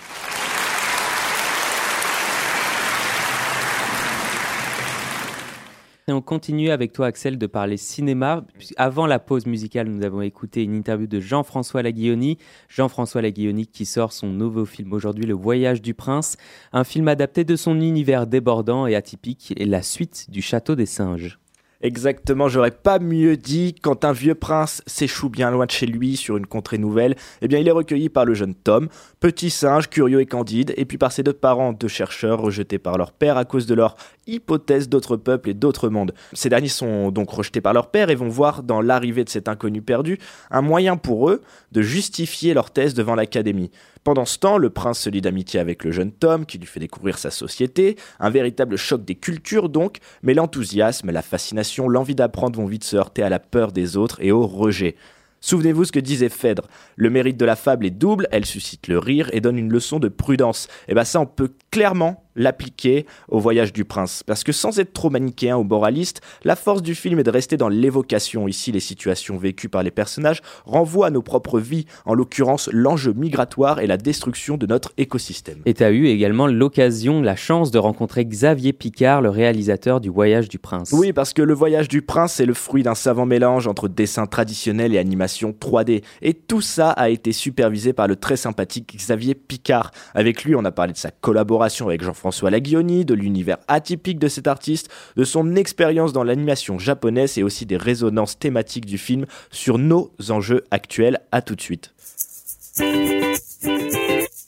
[6.07, 8.45] Et on continue avec toi, Axel, de parler cinéma.
[8.77, 12.37] Avant la pause musicale, nous avons écouté une interview de Jean-François Laguioni.
[12.69, 16.37] Jean-François Laguioni qui sort son nouveau film aujourd'hui, Le Voyage du Prince.
[16.73, 20.85] Un film adapté de son univers débordant et atypique et la suite du Château des
[20.85, 21.39] Singes.
[21.81, 23.75] Exactement, j'aurais pas mieux dit.
[23.81, 27.47] Quand un vieux prince s'échoue bien loin de chez lui sur une contrée nouvelle, eh
[27.47, 28.87] bien il est recueilli par le jeune Tom,
[29.19, 32.97] petit singe curieux et candide, et puis par ses deux parents, deux chercheurs rejetés par
[32.97, 36.13] leur père à cause de leur hypothèse d'autres peuples et d'autres mondes.
[36.33, 39.47] Ces derniers sont donc rejetés par leur père et vont voir dans l'arrivée de cet
[39.47, 40.17] inconnu perdu
[40.51, 43.71] un moyen pour eux de justifier leur thèse devant l'académie.
[44.05, 46.79] Pendant ce temps, le prince se lie d'amitié avec le jeune Tom, qui lui fait
[46.79, 52.59] découvrir sa société, un véritable choc des cultures donc, mais l'enthousiasme, la fascination, l'envie d'apprendre
[52.59, 54.95] vont vite se heurter à la peur des autres et au rejet.
[55.41, 56.67] Souvenez-vous ce que disait Phèdre.
[56.95, 59.97] Le mérite de la fable est double, elle suscite le rire et donne une leçon
[59.97, 60.67] de prudence.
[60.87, 64.23] Et bien ça, on peut clairement l'appliquer au voyage du prince.
[64.23, 67.57] Parce que sans être trop manichéen ou moraliste, la force du film est de rester
[67.57, 68.47] dans l'évocation.
[68.47, 73.13] Ici, les situations vécues par les personnages renvoient à nos propres vies, en l'occurrence l'enjeu
[73.13, 75.59] migratoire et la destruction de notre écosystème.
[75.65, 80.09] Et tu as eu également l'occasion, la chance de rencontrer Xavier Picard, le réalisateur du
[80.09, 80.91] Voyage du Prince.
[80.91, 84.25] Oui, parce que le Voyage du Prince est le fruit d'un savant mélange entre dessin
[84.25, 86.03] traditionnel et animation 3D.
[86.21, 89.91] Et tout ça a été supervisé par le très sympathique Xavier Picard.
[90.13, 94.17] Avec lui, on a parlé de sa collaboration avec Jean-François François Laguioni, de l'univers atypique
[94.17, 98.97] de cet artiste, de son expérience dans l'animation japonaise et aussi des résonances thématiques du
[98.97, 101.19] film sur nos enjeux actuels.
[101.31, 101.93] À tout de suite.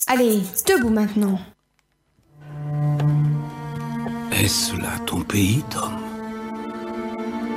[0.08, 1.40] Allez, debout maintenant.
[4.32, 5.94] Est-ce là ton pays, Tom?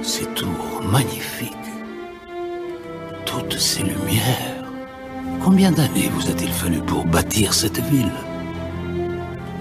[0.02, 1.48] Ces tours magnifiques,
[3.24, 4.66] toutes ces lumières.
[5.42, 8.12] Combien d'années vous a-t-il fallu pour bâtir cette ville?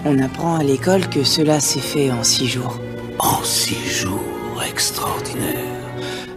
[0.04, 2.78] On apprend à l'école que cela s'est fait en six jours.
[3.18, 5.66] En six jours, extraordinaire.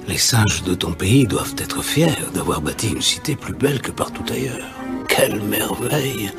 [0.06, 3.92] Les singes de ton pays doivent être fiers d'avoir bâti une cité plus belle que
[3.92, 4.68] partout ailleurs.
[5.08, 6.30] Quelle merveille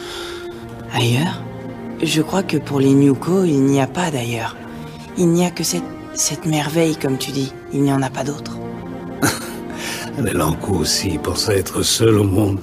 [0.93, 1.43] Ailleurs?
[2.03, 4.55] Je crois que pour les Nuko, il n'y a pas d'ailleurs.
[5.17, 5.83] Il n'y a que cette,
[6.13, 7.53] cette merveille, comme tu dis.
[7.73, 8.59] Il n'y en a pas d'autre.
[10.19, 12.61] Les Lanko aussi pensaient être seuls au monde.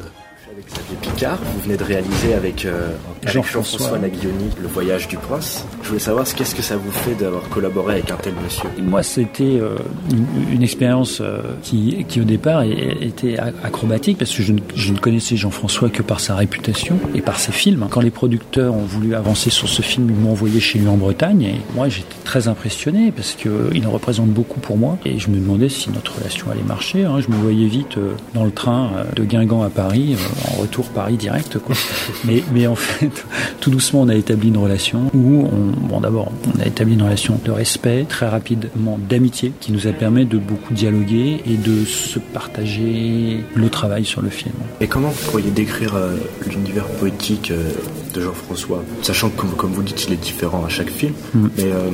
[0.67, 3.97] Xavier Picard, vous venez de réaliser avec euh, avec Jean-François.
[3.97, 5.65] Laguioni le voyage du prince.
[5.83, 8.69] Je voulais savoir ce- qu'est-ce que ça vous fait d'avoir collaboré avec un tel monsieur?
[8.81, 9.75] Moi, c'était euh,
[10.11, 14.93] une, une expérience euh, qui, qui, au départ, était acrobatique parce que je ne, je
[14.93, 17.87] ne connaissais Jean-François que par sa réputation et par ses films.
[17.89, 20.97] Quand les producteurs ont voulu avancer sur ce film, ils m'ont envoyé chez lui en
[20.97, 25.29] Bretagne et moi, j'étais très impressionné parce que euh, représente beaucoup pour moi et je
[25.29, 27.03] me demandais si notre relation allait marcher.
[27.03, 27.19] hein.
[27.19, 30.15] Je me voyais vite euh, dans le train de Guingamp à Paris,
[30.49, 31.57] en retour Paris direct.
[31.59, 31.75] Quoi.
[32.23, 33.10] mais, mais en fait,
[33.59, 37.03] tout doucement, on a établi une relation où, on, bon, d'abord, on a établi une
[37.03, 41.85] relation de respect, très rapidement d'amitié, qui nous a permis de beaucoup dialoguer et de
[41.85, 44.53] se partager le travail sur le film.
[44.79, 46.17] Et comment vous pourriez décrire euh,
[46.49, 47.71] l'univers poétique euh,
[48.13, 51.13] de Jean-François Sachant que, comme, comme vous dites, il est différent à chaque film.
[51.33, 51.47] Mm.
[51.57, 51.91] Mais euh,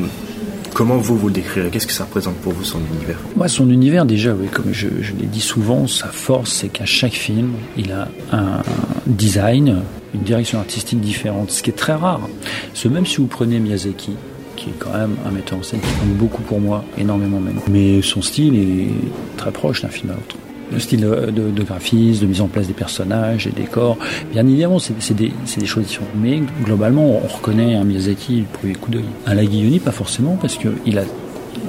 [0.77, 3.17] comment vous, vous le décrirez Qu'est-ce que ça représente pour vous, son univers?
[3.35, 6.85] Moi, son univers, déjà, oui, comme je, je l'ai dit souvent, sa force, c'est qu'à
[6.85, 8.61] chaque film, il a un
[9.07, 9.81] design,
[10.13, 12.21] une direction artistique différente, ce qui est très rare.
[12.75, 14.11] Ce même si vous prenez Miyazaki,
[14.55, 17.59] qui est quand même un metteur en scène qui compte beaucoup pour moi, énormément même.
[17.71, 20.35] Mais son style est très proche d'un film à l'autre.
[20.71, 23.97] Le style de, graphisme, de mise en place des personnages, des décors,
[24.31, 26.11] bien évidemment, c'est des, des choses différentes.
[26.15, 29.05] Mais globalement, on reconnaît un Miyazaki du premier coup d'œil.
[29.25, 31.03] Un Laguioni, pas forcément, parce qu'il a,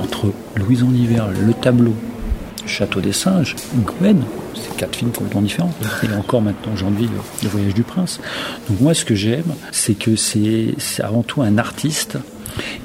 [0.01, 1.95] entre Louise en hiver, le tableau,
[2.67, 4.21] Château des singes, Gwen,
[4.55, 5.73] c'est quatre films complètement différents.
[6.03, 8.21] Et encore maintenant aujourd'hui le, le Voyage du Prince.
[8.69, 12.19] Donc moi ce que j'aime, c'est que c'est avant tout un artiste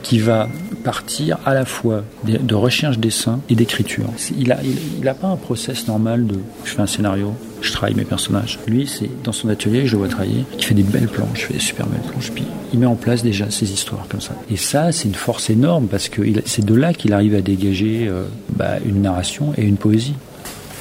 [0.01, 0.49] qui va
[0.83, 4.05] partir à la fois de, recherche dessin et d'écriture.
[4.37, 7.71] Il a, il, il a pas un process normal de je fais un scénario, je
[7.71, 8.59] travaille mes personnages.
[8.67, 11.45] Lui, c'est dans son atelier, je le vois travailler, il fait des belles planches, il
[11.45, 14.33] fait des super belles planches, puis il met en place déjà ses histoires comme ça.
[14.51, 18.07] Et ça, c'est une force énorme parce que c'est de là qu'il arrive à dégager
[18.07, 20.15] euh, bah, une narration et une poésie.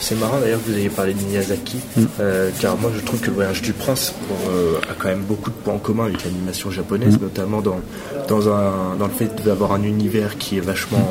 [0.05, 1.77] C'est marrant d'ailleurs que vous ayez parlé de Miyazaki,
[2.19, 4.13] euh, car moi je trouve que le voyage du prince
[4.51, 7.23] euh, a quand même beaucoup de points en commun avec l'animation japonaise, Mm.
[7.23, 7.81] notamment dans,
[8.29, 11.07] dans, un, dans le fait d'avoir un univers qui est vachement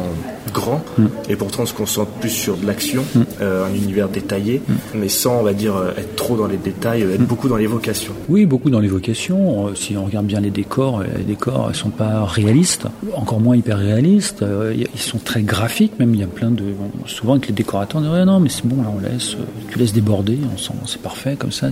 [0.53, 1.05] grand, Mm.
[1.29, 3.19] et pourtant on se concentre plus sur de l'action, Mm.
[3.41, 4.61] euh, un univers détaillé,
[4.93, 8.11] mais sans, on va dire, être trop dans les détails, être beaucoup dans l'évocation.
[8.27, 9.73] Oui, beaucoup dans l'évocation.
[9.73, 13.77] Si on regarde bien les décors, les décors ne sont pas réalistes, encore moins hyper
[13.77, 14.43] réalistes.
[14.75, 16.63] Ils sont très graphiques, même il y a plein de...
[17.05, 19.43] souvent avec les décorateurs, on dit ouais, non, mais c'est bon, là, on laisse, euh,
[19.69, 20.37] tu laisses déborder,
[20.85, 21.69] c'est parfait comme ça.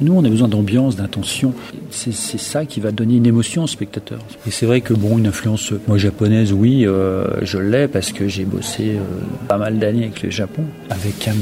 [0.00, 1.54] Nous, on a besoin d'ambiance, d'intention.
[1.90, 4.18] C'est, ça qui va donner une émotion au spectateur.
[4.46, 8.12] Et c'est vrai que bon, une influence, euh, moi japonaise, oui, euh, je l'ai parce
[8.12, 8.96] que j'ai bossé
[9.48, 11.34] pas mal d'années avec le Japon, avec un,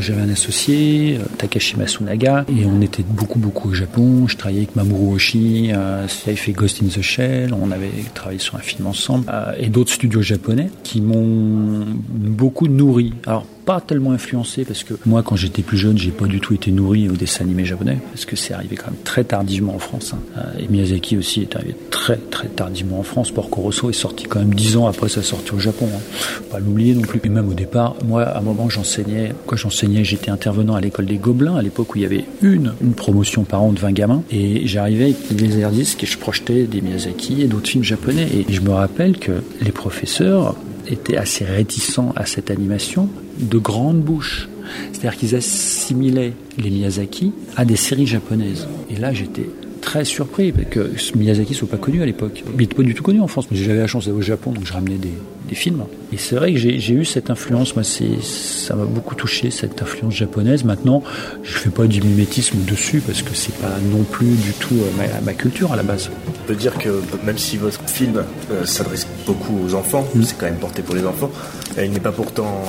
[0.00, 4.26] j'avais un associé, Takashi Masunaga, et on était beaucoup beaucoup au Japon.
[4.28, 5.72] Je travaillais avec Mamoru Oshii,
[6.08, 7.54] qui avait fait Ghost in the Shell.
[7.54, 9.24] On avait travaillé sur un film ensemble,
[9.58, 13.12] et d'autres studios japonais qui m'ont beaucoup nourri.
[13.26, 16.54] Alors pas tellement influencé parce que moi quand j'étais plus jeune j'ai pas du tout
[16.54, 19.78] été nourri au dessin animé japonais parce que c'est arrivé quand même très tardivement en
[19.78, 20.18] France hein.
[20.38, 24.24] Euh, et Miyazaki aussi est arrivé très très tardivement en France Porco Rosso est sorti
[24.24, 26.00] quand même dix ans après sa sortie au Japon hein.
[26.10, 29.56] Faut pas l'oublier non plus et même au départ moi à un moment j'enseignais quand
[29.56, 32.94] j'enseignais j'étais intervenant à l'école des Gobelins à l'époque où il y avait une une
[32.94, 36.80] promotion par an de 20 gamins et j'arrivais avec les airdisques et je projetais des
[36.80, 40.56] Miyazaki et d'autres films japonais et je me rappelle que les professeurs
[40.88, 44.48] étaient assez réticents à cette animation de grande bouche.
[44.92, 48.66] C'est-à-dire qu'ils assimilaient les Miyazaki à des séries japonaises.
[48.90, 49.48] Et là, j'étais
[49.80, 52.44] très surpris parce que Miyazaki soit pas connu à l'époque.
[52.54, 53.48] Il n'était pas du tout connu en France.
[53.50, 55.12] Mais j'avais la chance d'aller au Japon, donc je ramenais des,
[55.48, 55.84] des films.
[56.12, 57.74] Et c'est vrai que j'ai eu cette influence.
[57.74, 60.64] Moi, ça m'a beaucoup touché cette influence japonaise.
[60.64, 61.02] Maintenant,
[61.42, 64.90] je fais pas du mimétisme dessus parce que c'est pas non plus du tout euh,
[64.96, 66.10] ma, ma culture à la base.
[66.28, 66.90] On peut dire que
[67.24, 71.04] même si votre film euh, s'adresse beaucoup aux enfants, c'est quand même porté pour les
[71.04, 71.30] enfants,
[71.76, 72.62] euh, il n'est pas pourtant,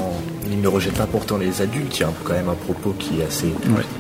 [0.54, 1.98] il ne rejette pas pourtant les adultes.
[1.98, 3.48] Il y a quand même un propos qui est assez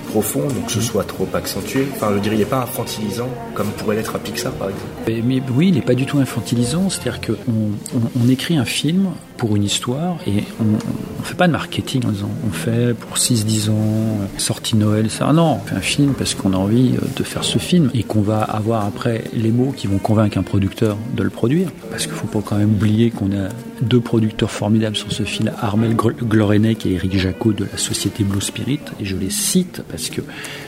[0.10, 1.88] profond, donc que ce soit trop accentué.
[1.94, 4.88] Enfin, je dirais, il n'est pas infantilisant comme pourrait l'être à Pixar par exemple.
[5.08, 6.90] Mais, mais oui, il n'est pas du tout infantilisant.
[6.90, 11.48] C'est-à-dire qu'on on, on écrit un film pour une histoire et on ne fait pas
[11.48, 15.32] de marketing en disant on fait pour 6-10 ans, sortie Noël, ça.
[15.34, 18.04] Non, on fait un film parce qu'on a envie euh, de faire ce film et
[18.04, 21.70] qu'on va avoir après les mots qui vont convaincre un producteur de le produire.
[21.90, 23.50] Parce qu'il faut pas quand même oublier qu'on a
[23.82, 28.24] deux producteurs formidables sur ce film, Armel Gl- Glorenek et Eric Jacot de la société
[28.24, 28.80] Blue Spirit.
[29.02, 30.22] Et je les cite parce que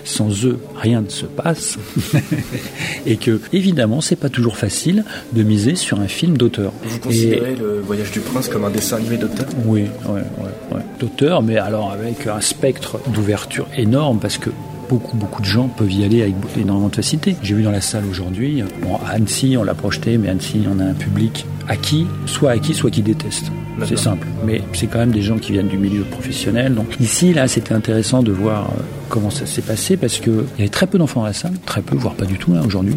[0.04, 1.78] sans eux, rien ne se passe.
[3.06, 6.72] et que, évidemment, c'est pas toujours facile de miser sur un film d'auteur.
[6.84, 9.90] Vous Et- considérez le Voyage du Prince comme un dessin animé d'auteur oui.
[10.98, 14.50] D'auteur, mais alors avec un spectre d'ouverture énorme parce que
[14.90, 17.36] beaucoup, beaucoup de gens peuvent y aller avec énormément de facilité.
[17.42, 20.80] J'ai vu dans la salle aujourd'hui, bon, à Annecy, on l'a projeté, mais Annecy, on
[20.80, 23.52] a un public acquis, soit acquis, soit qui déteste.
[23.86, 24.28] C'est simple.
[24.46, 26.76] Mais c'est quand même des gens qui viennent du milieu professionnel.
[26.76, 30.60] Donc ici, là, c'était intéressant de voir euh, comment ça s'est passé parce que il
[30.60, 32.62] y avait très peu d'enfants dans la salle, très peu, voire pas du tout là
[32.66, 32.96] aujourd'hui.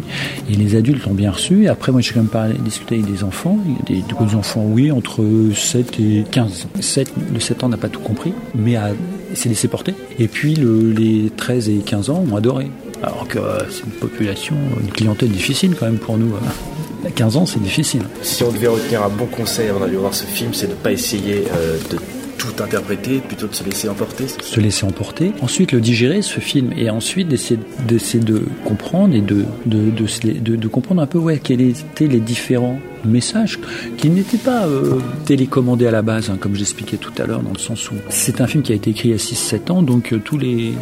[0.49, 1.63] Et les adultes ont bien reçu.
[1.63, 4.91] Et après, moi, j'ai quand même parlé, discuté avec des enfants, des, des enfants, oui,
[4.91, 6.67] entre 7 et 15.
[6.79, 8.91] 7, le 7 ans n'a pas tout compris, mais a,
[9.35, 9.93] s'est laissé porter.
[10.19, 12.67] Et puis le, les 13 et 15 ans ont adoré.
[13.01, 16.33] Alors que euh, c'est une population, une clientèle difficile quand même pour nous.
[16.35, 17.05] hein.
[17.07, 18.01] À 15 ans, c'est difficile.
[18.21, 20.77] Si on devait retenir un bon conseil avant d'aller voir ce film, c'est de ne
[20.77, 21.97] pas essayer euh, de
[22.39, 24.25] tout interpréter, plutôt de se laisser emporter.
[24.27, 29.45] se laisser emporter, ensuite le digérer ce film et ensuite d'essayer de comprendre et de
[29.65, 33.59] de, comprendre un peu ouais quels étaient les différents messages
[33.97, 37.53] qui n'étaient pas euh, télécommandés à la base hein, comme j'expliquais tout à l'heure dans
[37.53, 39.81] le sens où c'est un film qui a été écrit il y a 6-7 ans
[39.81, 40.73] donc euh, tous les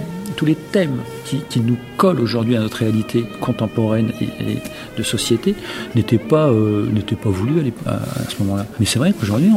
[0.72, 1.00] thèmes
[1.50, 4.58] qui, nous collent aujourd'hui à notre réalité contemporaine et,
[4.98, 5.56] de société
[5.96, 6.88] n'étaient pas euh,
[7.22, 8.66] pas voulus à, ce moment-là.
[8.80, 9.50] Mais c'est vrai qu'aujourd'hui,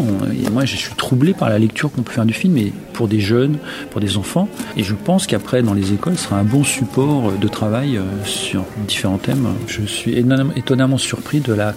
[0.51, 3.21] moi, je suis troublé par la lecture qu'on peut faire du film, et pour des
[3.21, 3.59] jeunes,
[3.91, 4.49] pour des enfants.
[4.77, 8.03] Et je pense qu'après, dans les écoles, ce sera un bon support de travail euh,
[8.25, 9.47] sur différents thèmes.
[9.67, 10.15] Je suis
[10.57, 11.75] étonnamment, surpris de la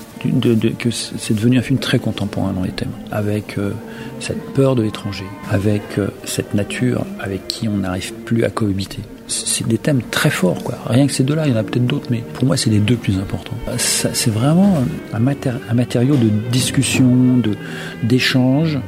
[0.79, 3.71] que c'est devenu un film très contemporain dans les thèmes, avec euh,
[4.19, 5.81] cette peur de l'étranger, avec
[6.23, 9.01] cette nature avec qui on n'arrive plus à cohabiter.
[9.45, 10.75] C'est des thèmes très forts, quoi.
[10.85, 12.79] Rien que ces deux-là, il y en a peut-être d'autres, mais pour moi, c'est les
[12.79, 13.57] deux plus importants.
[13.77, 14.77] C'est vraiment
[15.13, 17.41] un, matéri- un matériau de discussion,
[18.03, 18.79] d'échange,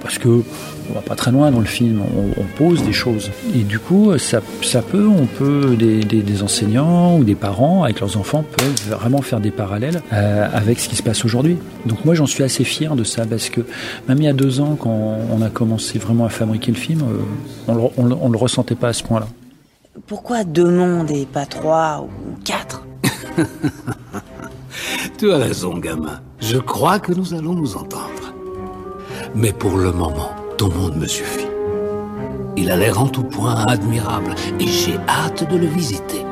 [0.00, 0.42] parce que
[0.90, 3.30] on va pas très loin dans le film, on, pose des choses.
[3.54, 8.00] Et du coup, ça, ça peut, on peut, des, des- enseignants ou des parents avec
[8.00, 11.56] leurs enfants peuvent vraiment faire des parallèles euh, avec ce qui se passe aujourd'hui.
[11.86, 13.60] Donc moi, j'en suis assez fier de ça parce que
[14.08, 17.02] même il y a deux ans, quand on a commencé vraiment à fabriquer le film,
[17.02, 19.28] euh, on, le, le ressentait pas à ce point-là.
[20.06, 22.86] Pourquoi deux mondes et pas trois ou quatre
[25.18, 26.22] Tu as raison, gamin.
[26.40, 28.34] Je crois que nous allons nous entendre.
[29.34, 31.46] Mais pour le moment, ton monde me suffit.
[32.56, 36.24] Il a l'air en tout point admirable et j'ai hâte de le visiter.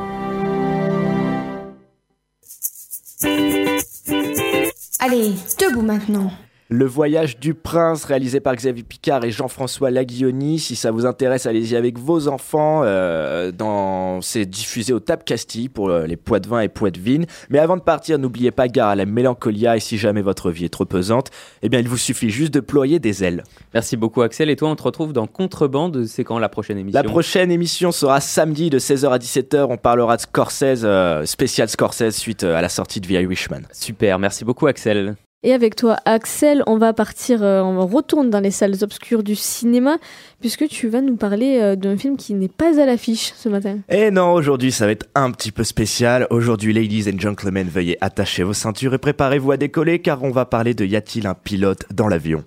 [4.99, 6.31] Allez, debout maintenant.
[6.73, 10.57] Le voyage du prince, réalisé par Xavier Picard et Jean-François Laguioni.
[10.57, 12.83] Si ça vous intéresse, allez-y avec vos enfants.
[12.85, 14.21] Euh, dans...
[14.21, 17.25] C'est diffusé au Tap Castille pour euh, les Poitvins et Poitvines.
[17.49, 19.75] Mais avant de partir, n'oubliez pas gare à la mélancolia.
[19.75, 21.29] Et si jamais votre vie est trop pesante,
[21.61, 23.43] eh bien, il vous suffit juste de ployer des ailes.
[23.73, 24.49] Merci beaucoup, Axel.
[24.49, 26.05] Et toi, on te retrouve dans Contrebande.
[26.05, 29.65] C'est quand la prochaine émission La prochaine émission sera samedi de 16h à 17h.
[29.69, 33.63] On parlera de Scorsese, euh, spécial Scorsese suite euh, à la sortie de The Irishman.
[33.73, 34.19] Super.
[34.19, 35.17] Merci beaucoup, Axel.
[35.43, 39.35] Et avec toi, Axel, on va partir, euh, on retourne dans les salles obscures du
[39.35, 39.97] cinéma,
[40.39, 43.79] puisque tu vas nous parler euh, d'un film qui n'est pas à l'affiche ce matin.
[43.89, 46.27] Et non, aujourd'hui, ça va être un petit peu spécial.
[46.29, 50.45] Aujourd'hui, ladies and gentlemen, veuillez attacher vos ceintures et préparez-vous à décoller, car on va
[50.45, 52.43] parler de Y a-t-il un pilote dans l'avion?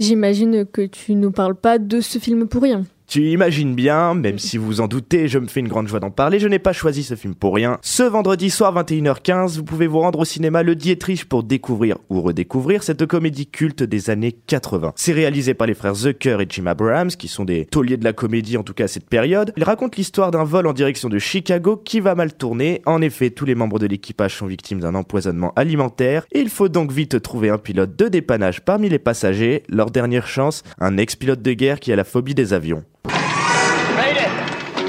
[0.00, 2.84] J'imagine que tu nous parles pas de ce film pour rien.
[3.06, 6.10] Tu imagines bien, même si vous en doutez, je me fais une grande joie d'en
[6.10, 7.78] parler, je n'ai pas choisi ce film pour rien.
[7.82, 12.22] Ce vendredi soir 21h15, vous pouvez vous rendre au cinéma Le Dietrich pour découvrir ou
[12.22, 14.94] redécouvrir cette comédie culte des années 80.
[14.96, 18.12] C'est réalisé par les frères Zucker et Jim Abrahams, qui sont des tauliers de la
[18.12, 19.52] comédie en tout cas à cette période.
[19.56, 22.80] Il raconte l'histoire d'un vol en direction de Chicago qui va mal tourner.
[22.86, 26.26] En effet, tous les membres de l'équipage sont victimes d'un empoisonnement alimentaire.
[26.32, 29.62] Il faut donc vite trouver un pilote de dépannage parmi les passagers.
[29.68, 32.82] Leur dernière chance, un ex-pilote de guerre qui a la phobie des avions.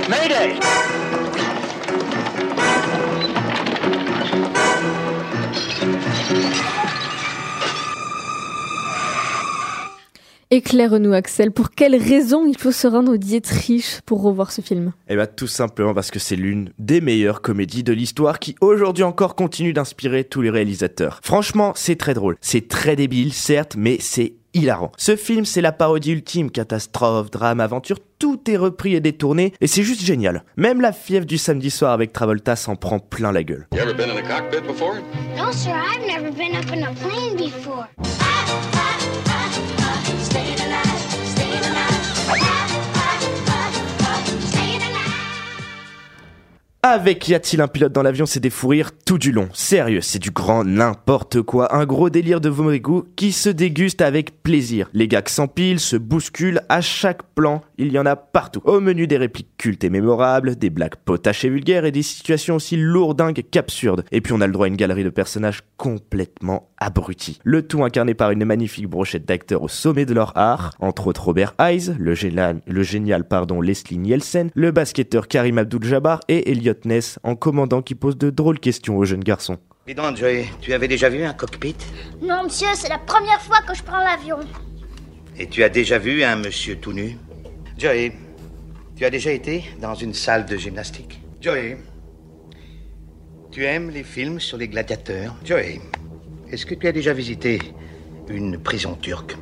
[0.07, 0.59] Mayday!
[10.51, 14.93] Éclaire-nous, Axel, pour quelles raisons il faut se rendre au Dietrich pour revoir ce film?
[15.09, 19.03] Eh bien, tout simplement parce que c'est l'une des meilleures comédies de l'histoire qui aujourd'hui
[19.03, 21.19] encore continue d'inspirer tous les réalisateurs.
[21.23, 22.37] Franchement, c'est très drôle.
[22.41, 24.91] C'est très débile, certes, mais c'est hilarant.
[24.97, 29.67] Ce film, c'est la parodie ultime, catastrophe, drame, aventure, tout est repris et détourné, et
[29.67, 30.43] c'est juste génial.
[30.57, 33.67] Même la fièvre du samedi soir avec Travolta s'en prend plein la gueule.
[33.73, 34.95] You ever been in a cockpit before?
[35.37, 37.87] No, sir, I've never been up in a plane before.
[46.87, 49.49] Avec Y a-t-il un pilote dans l'avion, c'est des fous rires tout du long.
[49.53, 51.75] Sérieux, c'est du grand n'importe quoi.
[51.75, 54.87] Un gros délire de mauvais goût qui se déguste avec plaisir.
[54.93, 58.61] Les gags s'empilent, se bousculent, à chaque plan, il y en a partout.
[58.65, 62.57] Au menu des répliques cultes et mémorables, des blagues potaches et vulgaires et des situations
[62.57, 64.05] aussi lourdingues qu'absurdes.
[64.11, 67.39] Et puis on a le droit à une galerie de personnages complètement abrutis.
[67.43, 71.23] Le tout incarné par une magnifique brochette d'acteurs au sommet de leur art, entre autres
[71.23, 76.74] Robert Hayes, le génial, le génial pardon, Leslie Nielsen, le basketteur Karim Abdul-Jabbar et Elliot
[76.83, 79.57] Ness en commandant qui pose de drôles questions aux jeunes garçons.
[79.87, 81.75] Dis donc, Joey, tu avais déjà vu un cockpit?
[82.21, 84.39] Non, monsieur, c'est la première fois que je prends l'avion.
[85.37, 87.17] Et tu as déjà vu un monsieur tout nu?
[87.77, 88.11] Joey,
[88.95, 91.21] tu as déjà été dans une salle de gymnastique?
[91.39, 91.77] Joey,
[93.51, 95.35] tu aimes les films sur les gladiateurs?
[95.45, 95.79] Joey,
[96.51, 97.59] est-ce que tu as déjà visité
[98.27, 99.37] une prison turque?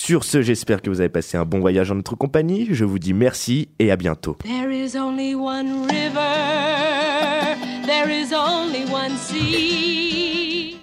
[0.00, 2.68] Sur ce, j'espère que vous avez passé un bon voyage en notre compagnie.
[2.70, 4.36] Je vous dis merci et à bientôt.
[4.44, 10.76] There is only one river, there is only one sea.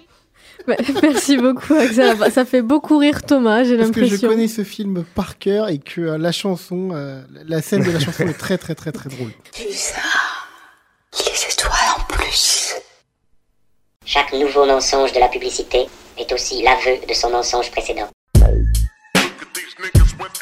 [1.02, 2.16] Merci beaucoup, Axel.
[2.30, 4.28] Ça fait beaucoup rire Thomas, j'ai Parce que je l'impression.
[4.28, 8.00] connais ce film par cœur et que euh, la chanson, euh, la scène de la
[8.00, 9.30] chanson est très très très très drôle.
[9.72, 10.00] ça,
[11.14, 12.74] les étoiles en plus.
[14.04, 15.86] Chaque nouveau mensonge de la publicité
[16.18, 18.08] est aussi l'aveu de son mensonge précédent.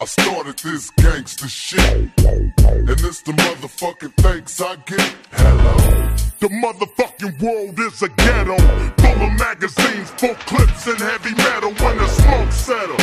[0.00, 1.82] I started this gangster shit.
[1.82, 5.00] And it's the motherfucking thanks I get.
[5.32, 5.76] Hello,
[6.38, 8.56] the motherfucking world is a ghetto.
[9.02, 12.94] Full of magazines, full clips, and heavy metal when the smoke settle.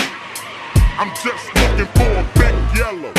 [0.98, 3.14] I'm just looking for a big yellow.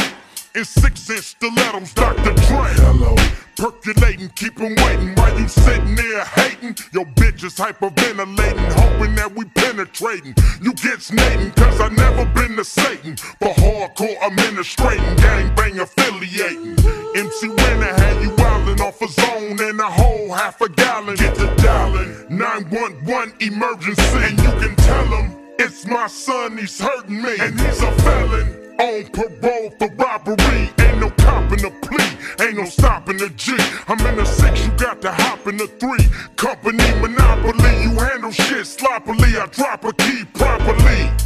[0.56, 2.32] In six inch stilettos, Dr.
[2.32, 2.72] Dre.
[2.80, 3.14] Hello.
[3.58, 6.74] Percolating, keep 'em waiting while you sitting there hating.
[6.92, 10.34] Your bitch is hyperventilating, hoping that we penetrating.
[10.62, 13.18] You get snating, cause I never been to Satan.
[13.38, 16.74] For hardcore administrating, gangbang affiliating.
[17.14, 21.16] MC Winner had you wildin' off a zone and a whole half a gallon.
[21.16, 24.18] Get the dialing, 911 emergency.
[24.24, 27.36] And you can tell him it's my son, he's hurting me.
[27.40, 28.65] And he's a felon.
[28.78, 33.56] On parole for robbery, ain't no copping a plea, ain't no stopping the G.
[33.88, 36.06] I'm in a six, you got to hop in the three.
[36.36, 39.36] Company monopoly, you handle shit sloppily.
[39.38, 41.25] I drop a key properly.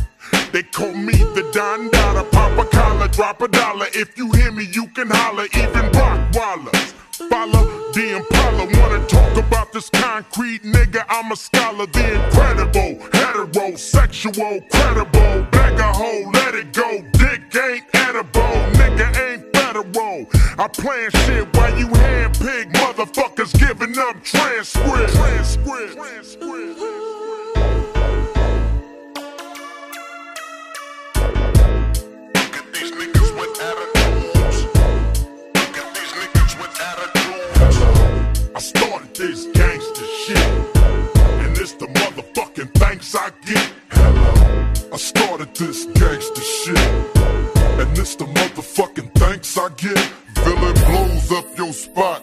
[0.52, 3.86] They call me the Don Dada, pop a collar, drop a dollar.
[3.94, 6.94] If you hear me, you can holler, even Rock Wallers.
[7.28, 11.04] Follow the Impala, wanna talk about this concrete nigga?
[11.08, 15.46] I'm a scholar, the incredible, heterosexual, credible.
[15.50, 17.02] Bag a hole, let it go.
[17.12, 20.26] Dick ain't edible, nigga ain't federal.
[20.58, 25.12] I plan shit while you handpick motherfuckers giving up transcript.
[25.14, 25.96] Transcript.
[25.96, 27.19] Transcript.
[38.52, 40.38] I started this gangster shit,
[40.76, 43.70] and it's the motherfucking thanks I get.
[44.90, 46.78] I started this gangster shit,
[47.78, 50.10] and it's the motherfucking thanks I get.
[50.36, 52.22] Villain blows up your spot.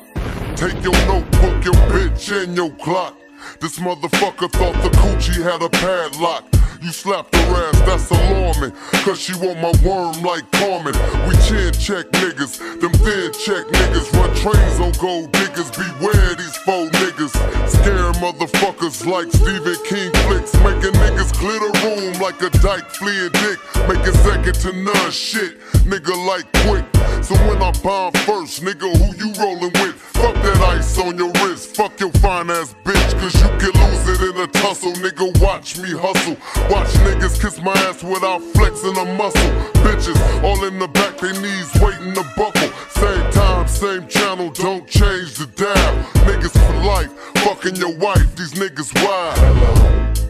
[0.56, 3.16] Take your notebook, your bitch, and your clock.
[3.60, 6.57] This motherfucker thought the coochie had a padlock.
[6.82, 8.72] You slapped her ass, that's alarming.
[9.04, 10.94] Cause she want my worm like Carmen.
[11.28, 14.14] We chin check niggas, them thin check niggas.
[14.14, 17.34] Run trains on gold diggers, beware these faux niggas.
[17.68, 20.54] Scare motherfuckers like Stephen King flicks.
[20.62, 23.60] Making niggas clear the room like a dyke fleeing dick.
[23.88, 26.86] Making second to none shit, nigga like quick.
[27.24, 29.96] So when I bomb first, nigga, who you rolling with?
[29.96, 34.08] Fuck that ice on your wrist, fuck your fine ass bitch, cause you can lose
[34.10, 35.42] it in a tussle, nigga.
[35.42, 36.38] Watch me hustle.
[36.70, 39.52] Watch niggas kiss my ass without flexing a muscle.
[39.84, 42.70] Bitches all in the back, they knees waiting to buckle.
[42.90, 45.96] Same time, same channel, don't change the dial.
[46.28, 47.12] Niggas for life,
[47.46, 49.40] fucking your wife, these niggas wild.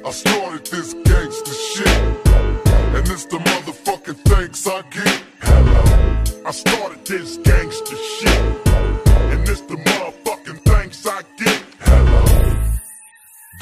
[0.06, 1.98] I started this gangster shit,
[2.96, 5.24] and it's the motherfucking thanks I get.
[5.42, 6.08] Hello.
[6.46, 6.87] I started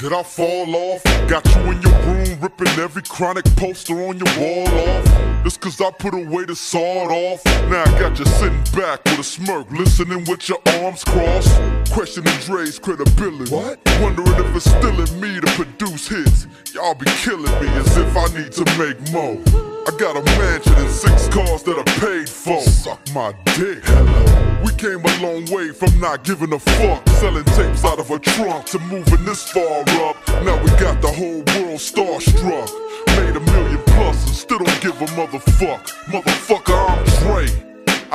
[0.06, 1.02] Did I fall off?
[1.26, 5.42] Got you in your room ripping every chronic poster on your wall off.
[5.42, 7.44] Just cause I put away the sawed off.
[7.68, 11.60] Now I got you sitting back with a smirk, listening with your arms crossed.
[11.90, 13.52] Questioning Dre's credibility.
[13.52, 13.80] What?
[14.00, 16.46] Wondering if it's still in me to produce hits.
[16.72, 19.75] Y'all be killing me as if I need to make more.
[19.86, 22.60] I got a mansion and six cars that are paid for.
[22.60, 23.84] Suck my dick.
[23.84, 24.62] Hello.
[24.64, 27.08] We came a long way from not giving a fuck.
[27.10, 30.16] Selling tapes out of a trunk to moving this far up.
[30.44, 32.68] Now we got the whole world starstruck.
[33.16, 35.86] Made a million plus and still don't give a motherfuck.
[36.06, 37.65] Motherfucker, I'm Dre.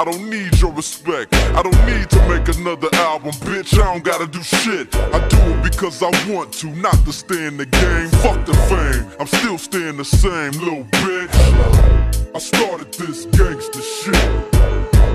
[0.02, 1.32] I don't need your respect.
[1.54, 3.80] I don't need to make another album, bitch.
[3.80, 4.96] I don't gotta do shit.
[4.96, 8.10] I do it because I want to, not to stay in the game.
[8.24, 9.06] Fuck the fame.
[9.20, 12.34] I'm still staying the same, little bitch.
[12.34, 14.16] I started this gangster shit.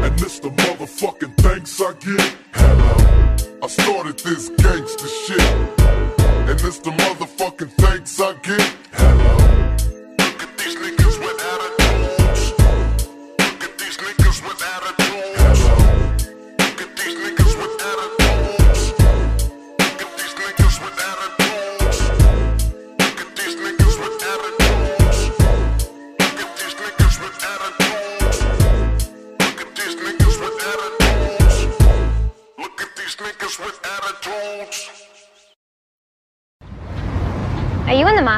[0.05, 2.37] And this the motherfucking thanks I get.
[2.53, 3.59] Hello.
[3.64, 5.41] I started this gangster shit.
[6.49, 8.76] And this the motherfucking thanks I get.
[9.01, 9.65] Look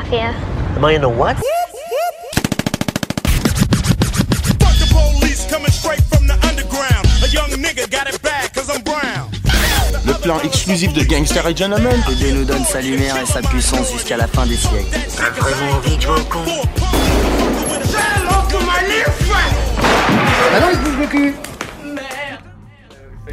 [0.08, 0.34] mafia?
[0.76, 1.36] Am I in the what?
[4.58, 7.06] Fuck the police coming straight from the underground.
[7.22, 9.30] A young nigga got it bad cause I'm brown.
[10.06, 12.00] Le plan exclusif de Gangster et Gentleman.
[12.16, 14.98] Dieu nous donne sa lumière et sa puissance jusqu'à la fin des siècles.
[15.16, 16.44] T'as vraiment envie de jouer au con
[20.52, 21.34] Bah non, il bouge le cul.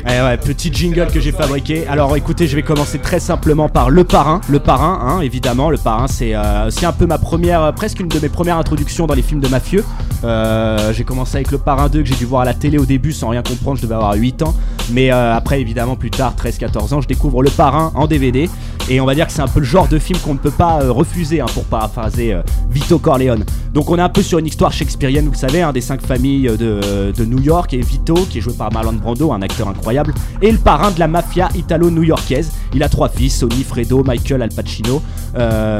[0.07, 1.87] Eh ouais, petit jingle que j'ai fabriqué.
[1.87, 4.39] Alors écoutez, je vais commencer très simplement par Le Parrain.
[4.47, 5.71] Le Parrain, hein, évidemment.
[5.71, 8.57] Le Parrain, c'est euh, aussi un peu ma première, euh, presque une de mes premières
[8.57, 9.83] introductions dans les films de mafieux.
[10.25, 12.85] Euh, j'ai commencé avec Le Parrain 2 que j'ai dû voir à la télé au
[12.85, 13.77] début sans rien comprendre.
[13.77, 14.55] Je devais avoir 8 ans.
[14.91, 18.49] Mais euh, après, évidemment, plus tard, 13-14 ans, je découvre Le Parrain en DVD.
[18.89, 20.51] Et on va dire que c'est un peu le genre de film qu'on ne peut
[20.51, 22.35] pas euh, refuser, hein, pour paraphraser
[22.69, 23.43] Vito Corleone.
[23.73, 26.51] Donc on est un peu sur une histoire shakespearienne, vous le savez, des cinq familles
[26.57, 27.73] de, New York.
[27.73, 30.99] Et Vito, qui est joué par Marlon Brando, un acteur incroyable, est le parrain de
[30.99, 32.51] la mafia italo-new-yorkaise.
[32.73, 35.01] Il a trois fils, Sonny, Fredo, Michael, Al Pacino,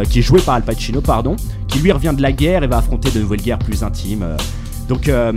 [0.10, 1.36] qui est joué par Al Pacino, pardon,
[1.68, 4.24] qui lui revient de la guerre et va affronter de nouvelles guerres plus intimes.
[4.24, 4.38] euh.
[4.88, 5.34] Donc, euh,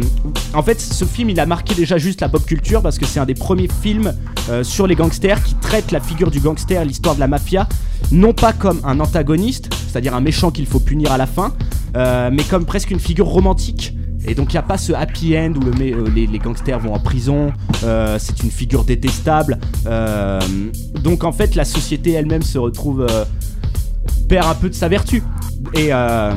[0.52, 3.18] en fait, ce film, il a marqué déjà juste la pop culture parce que c'est
[3.18, 4.12] un des premiers films
[4.50, 7.66] euh, sur les gangsters qui traite la figure du gangster, l'histoire de la mafia,
[8.12, 11.54] non pas comme un antagoniste, c'est-à-dire un méchant qu'il faut punir à la fin,
[11.94, 13.94] mais comme presque une figure romantique.
[14.26, 17.00] Et donc il n'y a pas ce happy end où les, les gangsters vont en
[17.00, 19.58] prison, c'est une figure détestable.
[21.02, 23.06] Donc en fait la société elle-même se retrouve
[24.28, 25.22] perd un peu de sa vertu.
[25.74, 26.32] Et, euh,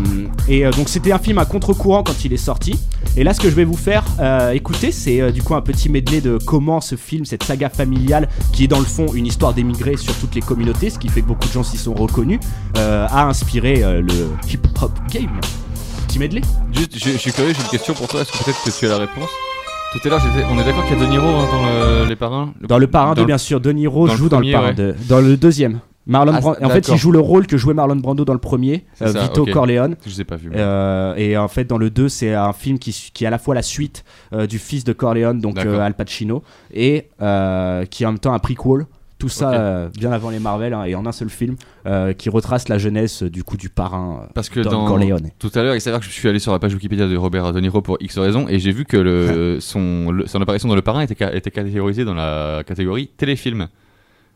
[0.48, 2.80] et euh, donc c'était un film à contre-courant quand il est sorti.
[3.16, 5.62] Et là, ce que je vais vous faire euh, écouter, c'est euh, du coup un
[5.62, 9.26] petit medley de comment ce film, cette saga familiale, qui est dans le fond une
[9.28, 11.94] histoire d'émigrés sur toutes les communautés, ce qui fait que beaucoup de gens s'y sont
[11.94, 12.40] reconnus,
[12.76, 15.40] a inspiré le hip-hop game.
[16.08, 16.42] Petit medley
[16.74, 18.22] Juste, je, je suis curieux, j'ai une question pour toi.
[18.22, 19.30] Est-ce que peut-être que tu as la réponse?
[19.94, 21.66] Tout à l'heure, on est d'accord qu'il y a De Niro hein, dans
[22.04, 22.54] le- les parrains?
[22.68, 24.74] Dans le parrain 2, dans bien sûr, De Niro dans joue dans le parrain ouais.
[24.74, 24.96] 2.
[25.10, 25.80] Dans le deuxième.
[26.12, 26.66] Marlon Ah, Brando.
[26.66, 29.22] En fait, il joue le rôle que jouait Marlon Brando dans le premier, euh, ça,
[29.24, 29.46] Vito.
[29.46, 29.96] Corleone.
[30.06, 30.56] Je pas moi.
[30.56, 33.56] Euh, et en fait, dans le 2, c'est un film qui, est à la fois
[33.56, 34.04] la suite
[34.34, 36.44] euh, du fils de Corleone, donc Al Pacino,
[36.74, 38.86] et qui est en même temps un prequel.
[39.20, 41.56] Tout ça bien avant les Marvel hein, et en un seul film
[42.18, 45.30] qui retrace la jeunesse du coup du parrain Parce que dans Corleone.
[45.38, 47.54] tout à l'heure, il s'avère que je suis allé sur la page Wikipédia de Robert
[47.54, 50.76] De Niro pour X raisons et j'ai vu que le, son, le- son apparition dans
[50.76, 53.68] Le Parrain était, était catégorisée dans la catégorie téléfilm.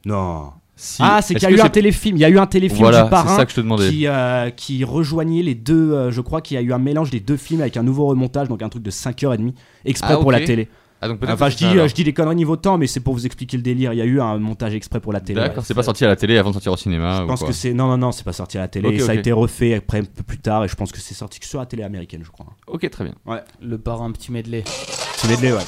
[0.05, 0.51] Non.
[0.77, 1.01] Si.
[1.03, 2.17] Ah, c'est qu'il y a eu un téléfilm.
[2.17, 3.89] Il y a eu un téléfilm Voilà, du parrain c'est ça que je te demandais.
[3.89, 5.93] qui, euh, qui rejoignait les deux.
[5.93, 8.07] euh, je crois qu'il y a eu un mélange des deux films avec un nouveau
[8.07, 9.53] remontage, donc un truc de 5h30
[9.85, 10.67] exprès Ah, pour la télé.
[11.01, 13.25] Ah, donc enfin, je dis, je dis des conneries niveau temps, mais c'est pour vous
[13.25, 13.93] expliquer le délire.
[13.93, 15.39] Il y a eu un montage exprès pour la télé.
[15.39, 15.63] D'accord, ouais.
[15.65, 17.17] c'est pas sorti à la télé avant de sortir au cinéma.
[17.19, 17.73] Je ou pense quoi que c'est.
[17.73, 18.99] Non, non, non, c'est pas sorti à la télé.
[18.99, 21.39] Ça a été refait après un peu plus tard, et je pense que c'est sorti
[21.39, 22.47] que sur la télé américaine, je crois.
[22.67, 23.13] Ok, très bien.
[23.25, 23.41] Ouais.
[23.61, 24.63] Le parrain, petit medley.
[25.17, 25.59] Petit medley, ouais.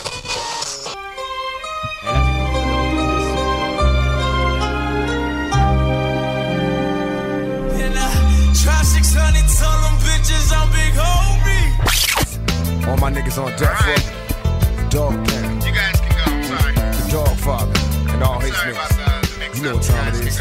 [12.87, 14.89] All my niggas on death row.
[14.89, 15.63] Dog pound.
[15.63, 16.73] You guys can go, I'm sorry.
[16.73, 17.73] The dog father
[18.13, 19.55] and all his niggas.
[19.57, 20.39] You know what time it is.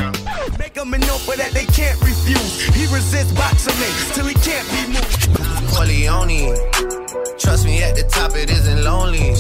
[0.58, 2.66] Make them an offer that they can't refuse.
[2.74, 5.74] He resists boxing me till he can't be moved.
[5.74, 6.54] Corleone.
[7.36, 9.34] Trust me, at the top it isn't lonely.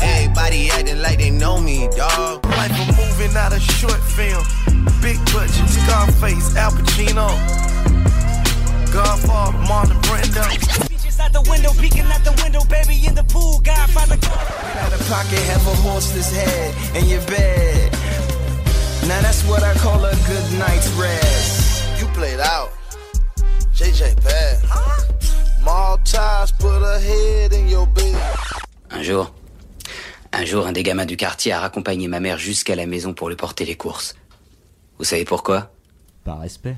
[0.00, 2.44] Everybody acting like they know me, dog.
[2.46, 4.42] Life of moving out of short film.
[5.02, 7.28] Big budget, Scarface, Al Pacino.
[8.92, 10.93] Godfather, Marlon Brando.
[11.24, 14.14] Bitches out the window, peeking out the window, baby in the pool, Godfather.
[14.14, 17.92] Out of pocket, have a horseless head in your bed.
[19.08, 22.00] Now that's what I call a good night's rest.
[22.00, 22.70] You played out.
[23.74, 24.58] JJ bad.
[25.64, 28.16] Maltese put a head in your bed.
[28.90, 29.34] Un jour,
[30.32, 33.28] un jour, un des gamins du quartier a raccompagné ma mère jusqu'à la maison pour
[33.28, 34.14] lui porter les courses.
[34.98, 35.72] Vous savez pourquoi?
[36.24, 36.76] Par respect.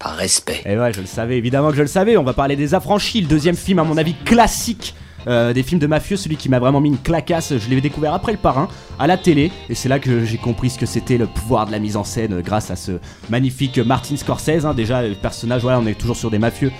[0.00, 0.62] Par respect.
[0.64, 2.16] Et ouais, je le savais, évidemment que je le savais.
[2.16, 4.94] On va parler des Affranchis, le deuxième film, à mon avis, classique.
[5.26, 8.14] euh, des films de mafieux, celui qui m'a vraiment mis une clacasse, je l'ai découvert
[8.14, 8.68] après le parrain,
[9.00, 11.72] à la télé, et c'est là que j'ai compris ce que c'était le pouvoir de
[11.72, 12.92] la mise en scène euh, grâce à ce
[13.28, 14.64] magnifique Martin Scorsese.
[14.64, 14.74] hein.
[14.74, 16.70] déjà, le personnage, voilà, on est toujours sur des mafieux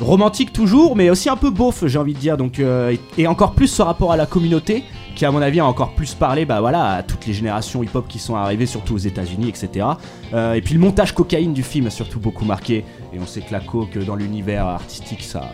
[0.00, 2.36] romantiques toujours, mais aussi un peu beauf, j'ai envie de dire.
[2.36, 4.84] Donc, euh, et encore plus ce rapport à la communauté,
[5.14, 8.06] qui à mon avis a encore plus parlé, bah voilà, à toutes les générations hip-hop
[8.08, 9.86] qui sont arrivées, surtout aux États-Unis, etc.
[10.32, 12.84] Euh, et puis le montage cocaïne du film a surtout beaucoup marqué.
[13.12, 15.50] Et on sait que la coke dans l'univers artistique, ça,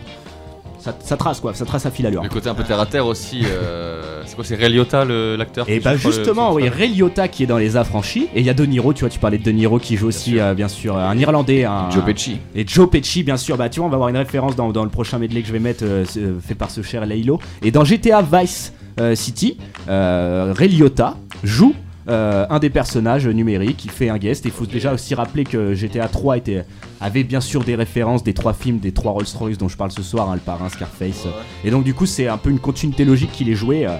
[0.79, 2.23] ça, ça trace quoi, ça trace à fil à l'heure.
[2.23, 3.43] Le côté un peu terre à terre aussi.
[3.45, 6.89] euh, c'est quoi C'est Ray Liotta, le- l'acteur Et qui bah le- justement, oui, Ray
[6.95, 9.19] Liotta qui est dans Les Affranchis, et il y a De Niro, tu vois, tu
[9.19, 11.65] parlais de De Niro qui joue aussi, euh, bien sûr, un Irlandais.
[11.65, 12.37] Un, Joe Pesci.
[12.55, 14.83] Et Joe Pesci, bien sûr, bah tu vois, on va avoir une référence dans, dans
[14.83, 16.03] le prochain medley que je vais mettre, euh,
[16.43, 17.39] fait par ce cher Laylo.
[17.61, 18.80] Et dans GTA Vice euh,
[19.15, 19.57] City,
[19.89, 21.73] euh, Ray Liotta joue
[22.09, 24.43] euh, un des personnages numériques, il fait un guest.
[24.45, 26.65] Il faut déjà aussi rappeler que GTA 3 était,
[26.99, 30.01] avait bien sûr des références des trois films, des trois Rolls-Royce dont je parle ce
[30.01, 31.27] soir, hein, le parrain, Scarface.
[31.63, 33.85] Et donc du coup, c'est un peu une continuité logique qu'il ait joué.
[33.85, 33.95] euh,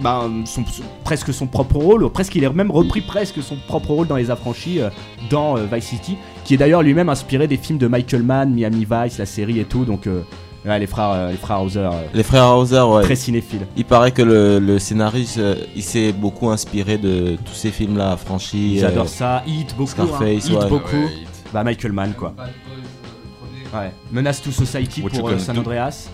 [0.00, 3.90] bah, son- son- presque son propre rôle, presque il a même repris presque son propre
[3.92, 4.90] rôle dans Les Affranchis euh,
[5.30, 8.86] dans euh, Vice City, qui est d'ailleurs lui-même inspiré des films de Michael Mann, Miami
[8.90, 10.22] Vice, la série et tout, donc euh,
[10.64, 11.80] ouais, les frères, euh, les frères Hauser.
[11.80, 13.02] euh, Les frères Hauser, ouais.
[13.02, 13.66] Très cinéphile.
[13.76, 18.16] Il paraît que le, le scénariste, euh, il s'est beaucoup inspiré de tous ces films-là,
[18.84, 20.06] euh, adorent ça, Hit beaucoup, hein.
[20.06, 20.68] Scarface, Hit ouais.
[20.68, 21.08] beaucoup.
[21.52, 22.34] Bah Michael Mann quoi.
[23.72, 23.92] Ouais.
[24.12, 25.58] Menace to Society pour euh, San?
[25.58, 26.08] Andreas.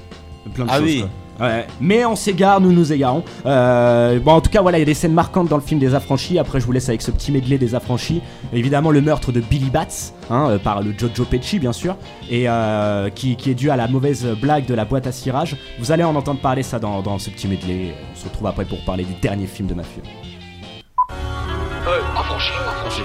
[0.55, 1.01] Plein de Ah choses, oui.
[1.01, 1.11] quoi.
[1.41, 1.67] Ouais.
[1.81, 3.25] Mais on s'égare, nous nous égarons.
[3.47, 5.81] Euh, bon, en tout cas, voilà, il y a des scènes marquantes dans le film
[5.81, 6.39] des Affranchis.
[6.39, 8.23] Après, je vous laisse avec ce petit medley des Affranchis.
[8.53, 9.87] Évidemment, le meurtre de Billy Bats,
[10.29, 11.97] hein, euh, par le Jojo Pesci, bien sûr,
[12.29, 15.57] et euh, qui, est dû à la mauvaise blague de la boîte à cirage.
[15.79, 17.95] Vous allez en entendre parler ça dans, ce petit medley.
[18.13, 20.03] On se retrouve après pour parler du dernier film de mafieux.
[22.17, 23.03] affranchi.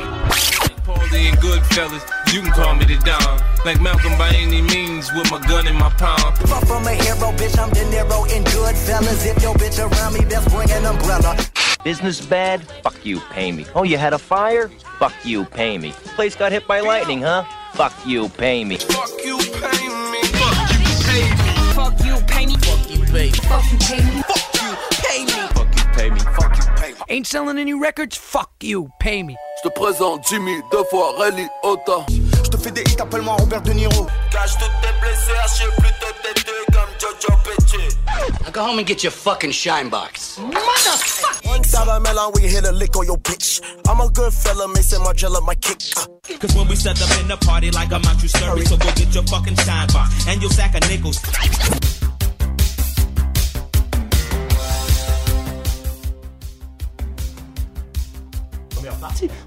[1.16, 3.42] Paulie and Goodfellas, you can call me the Don.
[3.64, 6.36] Like Malcolm by any means, with my gun in my palm.
[6.48, 9.26] Far from a hero, bitch, I'm De Niro in Goodfellas.
[9.26, 11.38] If your bitch around me, best bring an umbrella.
[11.84, 12.64] Business bad?
[12.84, 13.66] Fuck you, pay me.
[13.76, 14.70] Oh, you had a fire?
[15.00, 15.92] Fuck you, pay me.
[16.16, 17.44] Place got hit by lightning, huh?
[17.74, 18.78] Fuck you, pay me.
[18.78, 20.22] Fuck you, pay me.
[20.36, 21.66] Fuck you, pay me.
[21.74, 22.56] Fuck you, pay me.
[22.58, 23.38] Fuck you, pay me.
[23.42, 24.22] Fuck you, pay me.
[24.22, 25.32] Fuck you, pay me.
[25.54, 26.20] Fuck you, pay me.
[26.20, 27.00] Fuck you, pay me.
[27.10, 28.18] Ain't selling any records?
[28.18, 29.38] Fuck you, pay me.
[29.66, 32.06] Je te présente Jimmy, deux fois Ray Liotta.
[32.44, 34.06] Je te fais des hits, appelle-moi Robert De Niro.
[34.30, 37.98] Cache toutes tes blessés, archive plutôt tes deux comme Jojo Petit.
[38.44, 40.38] Now go home and get your fucking shine box.
[40.38, 43.60] One dollar melon, we hit a lick on your bitch.
[43.90, 45.82] I'm a good fella, Mason Margiela, my kick.
[45.98, 46.06] Uh.
[46.38, 48.86] Cause when we set up in the party like I'm out you scurry, so go
[48.94, 51.18] get your fucking shine box and your sack of nickels.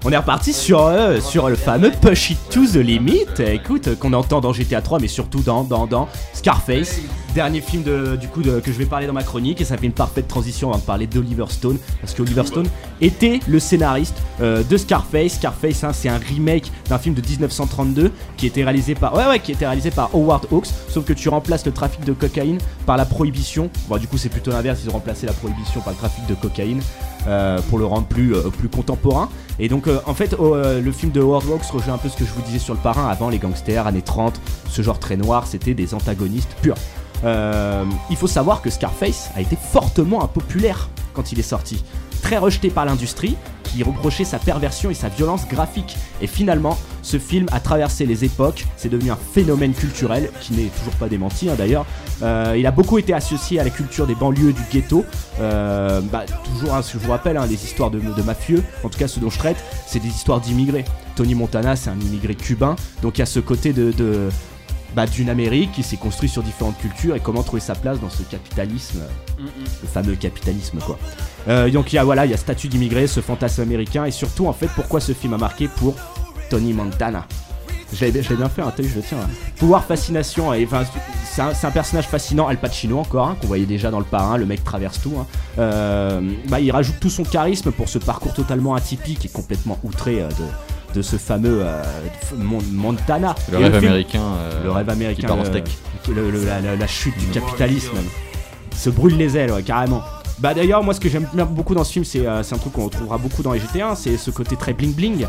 [0.05, 4.13] On est reparti sur, euh, sur le fameux Push It to the Limit, écoute, qu'on
[4.13, 6.99] entend dans GTA 3, mais surtout dans, dans Scarface.
[7.39, 7.83] Dernier film
[8.17, 10.71] du coup que je vais parler dans ma chronique, et ça fait une parfaite transition
[10.71, 12.67] avant de parler d'Oliver Stone, parce que Oliver Stone
[12.99, 15.35] était le scénariste euh, de Scarface.
[15.35, 19.39] Scarface, hein, c'est un remake d'un film de 1932 qui était réalisé par, ouais, ouais,
[19.39, 22.97] qui était réalisé par Howard Hawks, sauf que tu remplaces le trafic de cocaïne par
[22.97, 23.69] la prohibition.
[23.87, 26.33] Bon, du coup, c'est plutôt l'inverse, ils ont remplacé la prohibition par le trafic de
[26.33, 26.81] cocaïne
[27.25, 29.29] euh, pour le rendre plus, euh, plus contemporain.
[29.59, 32.25] Et donc, en fait, oh, le film de Howard Hawks rejoint un peu ce que
[32.25, 35.47] je vous disais sur le parrain avant, les gangsters, années 30, ce genre très noir,
[35.47, 36.77] c'était des antagonistes purs.
[37.23, 41.83] Euh, il faut savoir que Scarface a été fortement impopulaire quand il est sorti.
[42.21, 45.95] Très rejeté par l'industrie, qui reprochait sa perversion et sa violence graphique.
[46.21, 50.69] Et finalement, ce film a traversé les époques, c'est devenu un phénomène culturel qui n'est
[50.79, 51.85] toujours pas démenti hein, d'ailleurs.
[52.21, 55.05] Euh, il a beaucoup été associé à la culture des banlieues du ghetto.
[55.39, 58.89] Euh, bah, toujours, hein, ce que je vous rappelle, hein, les histoires de, mafieux, en
[58.89, 59.57] tout cas ce dont je traite,
[59.87, 60.85] c'est des histoires d'immigrés.
[61.15, 64.29] Tony Montana, c'est un immigré cubain, donc il y a ce côté de-
[64.95, 68.09] bah, d'une Amérique qui s'est construite sur différentes cultures et comment trouver sa place dans
[68.09, 69.01] ce capitalisme,
[69.39, 70.97] le fameux capitalisme quoi.
[71.47, 74.11] Euh, donc il y a voilà, il y a statut d'immigré, ce fantasme américain et
[74.11, 75.95] surtout en fait pourquoi ce film a marqué pour
[76.49, 77.25] Tony Montana.
[78.01, 79.17] L'ai bien fait, hein, t'as vu, je le tiens.
[79.19, 79.29] hein.
[79.57, 80.83] Pouvoir, fascination, et, enfin,
[81.25, 84.05] c'est un, c'est un personnage fascinant, Al Pacino encore, hein, qu'on voyait déjà dans le
[84.05, 85.13] parrain, le mec traverse tout.
[85.19, 85.25] hein.
[85.57, 90.21] Euh, bah, il rajoute tout son charisme pour ce parcours totalement atypique et complètement outré
[90.21, 90.43] euh, de,
[90.93, 91.83] de ce fameux euh,
[92.37, 93.35] Mon- Montana.
[93.51, 95.77] Le rêve américain, euh, le rêve qui américain, part en le- steak.
[96.13, 96.45] le- le-
[96.79, 97.97] la, chute du capitalisme.
[98.71, 100.01] Il se brûle les ailes, ouais, carrément.
[100.39, 102.59] Bah d'ailleurs, moi ce que j'aime bien beaucoup dans ce film, c'est euh, c'est un
[102.59, 105.25] truc qu'on retrouvera beaucoup dans les GT1, c'est ce côté très bling bling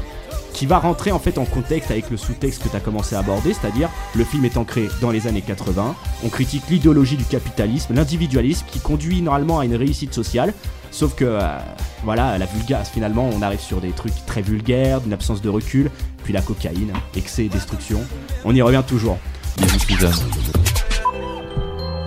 [0.53, 3.21] qui va rentrer en fait en contexte avec le sous-texte que tu as commencé à
[3.21, 5.95] aborder, c'est-à-dire le film est ancré dans les années 80,
[6.25, 10.53] on critique l'idéologie du capitalisme, l'individualisme qui conduit normalement à une réussite sociale,
[10.91, 11.59] sauf que euh,
[12.05, 15.91] voilà, la vulgaire, finalement on arrive sur des trucs très vulgaires, d'une absence de recul,
[16.25, 18.01] puis la cocaïne, excès et destruction,
[18.45, 19.19] on y revient toujours.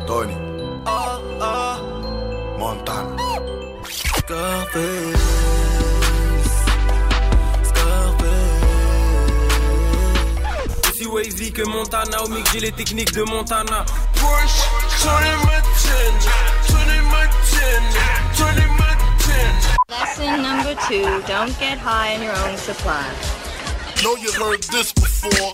[0.07, 0.33] Tony.
[2.59, 3.17] Montana.
[3.89, 5.33] Scarface.
[10.89, 13.85] Aussi wavy que Montana, au mix j'ai les techniques de Montana.
[14.13, 14.63] Push,
[15.01, 16.33] Tony Montana,
[16.67, 18.05] Tony Montana,
[18.37, 18.72] Tony Montana.
[19.93, 23.05] Lesson number two don't get high on your own supply.
[24.01, 25.53] Know you heard this before.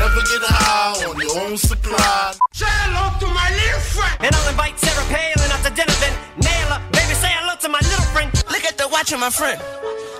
[0.00, 2.32] Never get high on your own supply.
[2.52, 4.16] Say hello to my little friend.
[4.24, 6.80] And I'll invite Sarah Palin out to dinner, then nail her.
[6.96, 8.32] Baby, say hello to my little friend.
[8.48, 9.60] Look at the watch of my friend.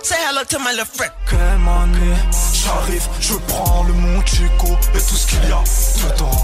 [0.03, 1.11] Say hello to my little friend.
[1.25, 2.17] Quelle année,
[2.53, 5.63] j'arrive, je prends le Monchico et tout ce qu'il y a
[6.05, 6.37] dedans.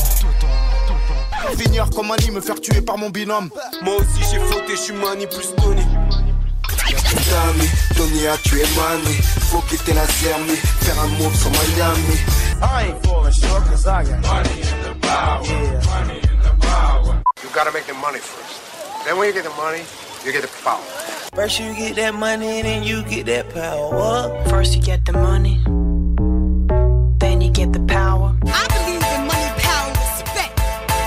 [1.55, 3.51] Finir comme Annie, me faire tuer par mon binôme?
[3.83, 5.85] Moi aussi j'ai flotté, je suis Manny plus Tony.
[6.95, 9.15] Dami, Tony a tué Manny.
[9.49, 12.17] Faut quitter la Serbie, faire un move sur Miami.
[12.61, 15.43] I ain't falling short cause I got money in the power.
[15.43, 17.23] Money in the power.
[17.43, 18.61] You gotta make the money first.
[19.05, 19.83] Then when you get the money,
[20.25, 20.83] you get the power.
[21.33, 24.45] First you get that money, then you get that power.
[24.49, 25.57] First you get the money,
[27.19, 28.35] then you get the power.
[28.45, 30.59] I believe in money, power, respect.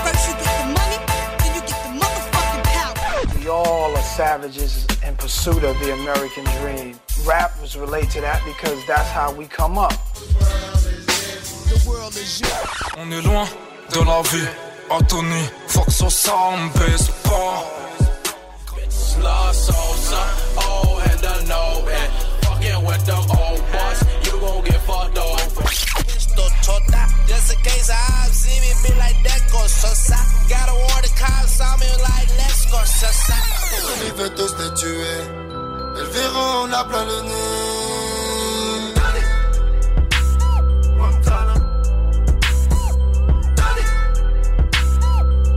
[0.03, 0.97] First you get the money,
[1.39, 3.39] then you get the motherfucking power.
[3.39, 6.99] We all are savages in pursuit of the American dream.
[7.25, 9.93] Rappers relate to that because that's how we come up.
[12.97, 13.47] On est loin
[13.91, 14.47] de la vie,
[14.89, 15.49] Anthony.
[15.67, 17.63] Fuck sur ça, on baisse pas.
[19.21, 20.21] La salsa,
[20.57, 22.11] oh, and the no, and
[22.43, 25.34] fucking with them old boys, you gon' get fucked over.
[27.27, 30.17] Just in case I see me be like that, go sosa.
[30.49, 33.35] Gotta warn the cops on me like, let's go sosa.
[34.07, 35.21] On veut tous te tuer.
[35.97, 38.95] Elles verront, on a plein le nez.
[40.97, 41.55] Montana.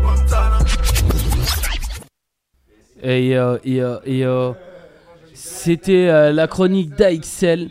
[0.03, 0.59] Montana.
[3.03, 4.53] Et, euh, et, euh, et, euh,
[5.35, 7.71] c'était euh, la chronique d'AXL